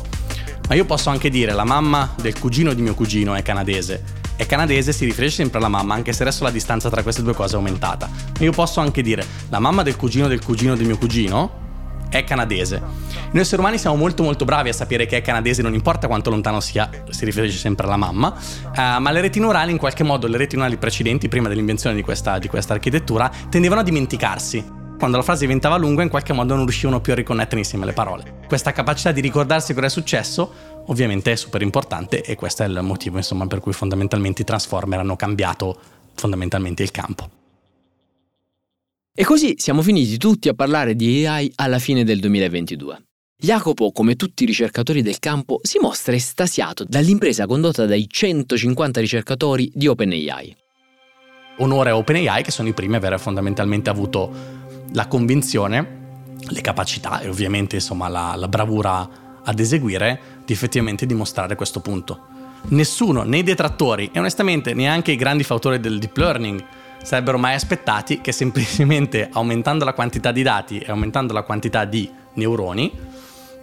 Ma 0.69 0.75
io 0.75 0.85
posso 0.85 1.09
anche 1.09 1.29
dire 1.29 1.51
la 1.51 1.65
mamma 1.65 2.13
del 2.21 2.39
cugino 2.39 2.73
di 2.73 2.81
mio 2.81 2.93
cugino 2.93 3.35
è 3.35 3.41
canadese. 3.41 4.21
È 4.43 4.45
canadese 4.45 4.91
si 4.91 5.05
riferisce 5.05 5.37
sempre 5.37 5.59
alla 5.59 5.69
mamma, 5.69 5.93
anche 5.93 6.11
se 6.11 6.21
adesso 6.21 6.43
la 6.43 6.49
distanza 6.49 6.89
tra 6.89 7.01
queste 7.01 7.21
due 7.23 7.33
cose 7.33 7.53
è 7.53 7.55
aumentata. 7.55 8.09
Io 8.39 8.51
posso 8.51 8.81
anche 8.81 9.01
dire 9.01 9.25
la 9.47 9.59
mamma 9.59 9.83
del 9.83 9.95
cugino 9.95 10.27
del 10.27 10.43
cugino 10.43 10.75
di 10.75 10.83
mio 10.83 10.97
cugino 10.97 11.61
è 12.09 12.25
canadese. 12.25 12.81
Noi 13.31 13.41
esseri 13.41 13.61
umani 13.61 13.77
siamo 13.77 13.95
molto 13.95 14.21
molto 14.21 14.43
bravi 14.43 14.67
a 14.67 14.73
sapere 14.73 15.05
che 15.05 15.15
è 15.15 15.21
canadese, 15.21 15.61
non 15.61 15.73
importa 15.73 16.07
quanto 16.07 16.29
lontano 16.29 16.59
sia, 16.59 16.89
si 17.07 17.23
riferisce 17.23 17.57
sempre 17.57 17.85
alla 17.85 17.95
mamma, 17.95 18.35
uh, 18.75 18.99
ma 18.99 19.11
le 19.11 19.21
reti 19.21 19.39
neurali 19.39 19.71
in 19.71 19.77
qualche 19.77 20.03
modo, 20.03 20.27
le 20.27 20.35
reti 20.35 20.57
neurali 20.57 20.75
precedenti, 20.75 21.29
prima 21.29 21.47
dell'invenzione 21.47 21.95
di 21.95 22.01
questa, 22.01 22.37
di 22.37 22.49
questa 22.49 22.73
architettura, 22.73 23.31
tendevano 23.49 23.79
a 23.79 23.83
dimenticarsi 23.85 24.81
quando 25.03 25.19
la 25.19 25.27
frase 25.27 25.41
diventava 25.41 25.75
lunga 25.75 26.01
in 26.01 26.07
qualche 26.07 26.31
modo 26.31 26.55
non 26.55 26.63
riuscivano 26.63 27.01
più 27.01 27.11
a 27.11 27.15
riconnettere 27.15 27.57
insieme 27.57 27.85
le 27.85 27.91
parole. 27.91 28.39
Questa 28.47 28.71
capacità 28.71 29.11
di 29.11 29.19
ricordarsi 29.19 29.73
cosa 29.73 29.87
è 29.87 29.89
successo 29.89 30.53
ovviamente 30.87 31.31
è 31.31 31.35
super 31.35 31.61
importante 31.61 32.23
e 32.23 32.35
questo 32.35 32.63
è 32.63 32.67
il 32.67 32.79
motivo 32.81 33.17
insomma, 33.17 33.47
per 33.47 33.59
cui 33.59 33.73
fondamentalmente 33.73 34.41
i 34.41 34.45
Transformer 34.45 34.99
hanno 34.99 35.15
cambiato 35.15 35.77
fondamentalmente 36.13 36.83
il 36.83 36.91
campo. 36.91 37.29
E 39.15 39.23
così 39.23 39.55
siamo 39.57 39.81
finiti 39.83 40.17
tutti 40.17 40.49
a 40.49 40.53
parlare 40.53 40.95
di 40.95 41.25
AI 41.25 41.51
alla 41.55 41.79
fine 41.79 42.03
del 42.03 42.19
2022. 42.19 43.03
Jacopo, 43.37 43.91
come 43.91 44.15
tutti 44.15 44.43
i 44.43 44.45
ricercatori 44.47 45.01
del 45.01 45.19
campo, 45.19 45.59
si 45.61 45.77
mostra 45.79 46.15
estasiato 46.15 46.85
dall'impresa 46.87 47.45
condotta 47.45 47.85
dai 47.85 48.07
150 48.09 49.01
ricercatori 49.01 49.69
di 49.73 49.87
OpenAI. 49.87 50.55
Onore 51.57 51.89
a 51.91 51.97
OpenAI 51.97 52.41
che 52.41 52.51
sono 52.51 52.69
i 52.69 52.73
primi 52.73 52.95
a 52.95 52.97
aver 52.97 53.19
fondamentalmente 53.19 53.89
avuto 53.89 54.31
la 54.93 55.07
convinzione, 55.07 56.01
le 56.47 56.61
capacità 56.61 57.19
e 57.19 57.27
ovviamente 57.27 57.75
insomma 57.75 58.07
la, 58.07 58.33
la 58.35 58.47
bravura 58.47 59.22
ad 59.43 59.59
eseguire 59.59 60.41
di 60.45 60.53
effettivamente 60.53 61.05
dimostrare 61.05 61.55
questo 61.55 61.79
punto. 61.79 62.31
Nessuno, 62.69 63.23
né 63.23 63.39
i 63.39 63.43
detrattori 63.43 64.09
e 64.13 64.19
onestamente 64.19 64.73
neanche 64.73 65.11
i 65.11 65.15
grandi 65.15 65.43
fautori 65.43 65.79
del 65.79 65.99
deep 65.99 66.15
learning 66.17 66.65
sarebbero 67.03 67.37
mai 67.37 67.53
aspettati 67.53 68.21
che 68.21 68.31
semplicemente 68.31 69.29
aumentando 69.33 69.83
la 69.83 69.93
quantità 69.93 70.31
di 70.31 70.43
dati 70.43 70.79
e 70.79 70.89
aumentando 70.89 71.33
la 71.33 71.43
quantità 71.43 71.85
di 71.85 72.09
neuroni 72.35 72.91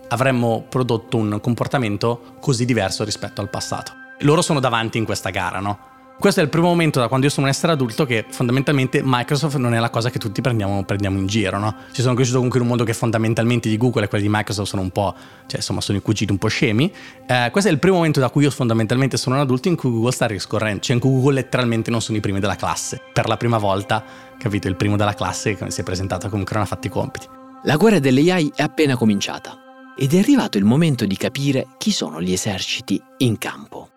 avremmo 0.08 0.64
prodotto 0.68 1.16
un 1.16 1.38
comportamento 1.40 2.34
così 2.40 2.64
diverso 2.64 3.04
rispetto 3.04 3.40
al 3.40 3.48
passato. 3.48 3.92
Loro 4.20 4.42
sono 4.42 4.60
davanti 4.60 4.98
in 4.98 5.04
questa 5.04 5.30
gara, 5.30 5.60
no? 5.60 5.89
Questo 6.20 6.40
è 6.40 6.42
il 6.42 6.50
primo 6.50 6.66
momento 6.66 7.00
da 7.00 7.08
quando 7.08 7.24
io 7.24 7.32
sono 7.32 7.46
un 7.46 7.52
essere 7.52 7.72
adulto 7.72 8.04
che 8.04 8.26
fondamentalmente 8.28 9.00
Microsoft 9.02 9.56
non 9.56 9.72
è 9.72 9.78
la 9.78 9.88
cosa 9.88 10.10
che 10.10 10.18
tutti 10.18 10.42
prendiamo, 10.42 10.84
prendiamo 10.84 11.16
in 11.16 11.26
giro, 11.26 11.58
no? 11.58 11.74
Ci 11.92 12.02
sono 12.02 12.12
cresciuto 12.12 12.36
comunque 12.36 12.58
in 12.58 12.64
un 12.64 12.68
mondo 12.68 12.84
che 12.84 12.92
fondamentalmente 12.92 13.70
di 13.70 13.78
Google 13.78 14.04
e 14.04 14.08
quelli 14.08 14.24
di 14.24 14.30
Microsoft 14.30 14.68
sono 14.68 14.82
un 14.82 14.90
po', 14.90 15.14
cioè 15.46 15.56
insomma 15.56 15.80
sono 15.80 15.96
i 15.96 16.02
cugini 16.02 16.30
un 16.30 16.36
po' 16.36 16.48
scemi. 16.48 16.92
Eh, 17.26 17.48
questo 17.50 17.70
è 17.70 17.72
il 17.72 17.78
primo 17.78 17.96
momento 17.96 18.20
da 18.20 18.28
cui 18.28 18.42
io 18.42 18.50
fondamentalmente 18.50 19.16
sono 19.16 19.36
un 19.36 19.40
adulto 19.40 19.68
in 19.68 19.76
cui 19.76 19.88
Google 19.88 20.12
sta 20.12 20.26
riscorrendo, 20.26 20.82
cioè 20.82 20.94
in 20.94 21.00
cui 21.00 21.08
Google 21.08 21.32
letteralmente 21.36 21.90
non 21.90 22.02
sono 22.02 22.18
i 22.18 22.20
primi 22.20 22.38
della 22.38 22.56
classe. 22.56 23.00
Per 23.14 23.26
la 23.26 23.38
prima 23.38 23.56
volta, 23.56 24.04
capito, 24.38 24.68
il 24.68 24.76
primo 24.76 24.96
della 24.96 25.14
classe 25.14 25.56
che 25.56 25.70
si 25.70 25.80
è 25.80 25.84
presentato 25.84 26.28
comunque 26.28 26.52
non 26.54 26.64
ha 26.64 26.66
fatto 26.66 26.86
i 26.86 26.90
compiti. 26.90 27.26
La 27.62 27.76
guerra 27.76 27.98
delle 27.98 28.30
AI 28.30 28.52
è 28.54 28.62
appena 28.62 28.94
cominciata 28.94 29.58
ed 29.96 30.12
è 30.12 30.18
arrivato 30.18 30.58
il 30.58 30.64
momento 30.64 31.06
di 31.06 31.16
capire 31.16 31.68
chi 31.78 31.92
sono 31.92 32.20
gli 32.20 32.32
eserciti 32.32 33.02
in 33.18 33.38
campo. 33.38 33.89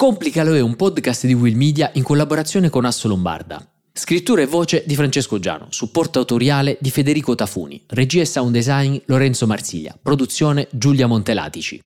Scomplicalo 0.00 0.54
è 0.54 0.60
un 0.60 0.76
podcast 0.76 1.26
di 1.26 1.34
Will 1.34 1.56
Media 1.56 1.90
in 1.94 2.04
collaborazione 2.04 2.70
con 2.70 2.84
Asso 2.84 3.08
Lombarda. 3.08 3.68
Scrittura 3.92 4.42
e 4.42 4.46
voce 4.46 4.84
di 4.86 4.94
Francesco 4.94 5.40
Giano, 5.40 5.66
supporto 5.70 6.20
autoriale 6.20 6.78
di 6.80 6.92
Federico 6.92 7.34
Tafuni, 7.34 7.82
regia 7.88 8.20
e 8.20 8.24
sound 8.24 8.52
design 8.52 8.96
Lorenzo 9.06 9.48
Marsiglia, 9.48 9.98
produzione 10.00 10.68
Giulia 10.70 11.08
Montelatici. 11.08 11.80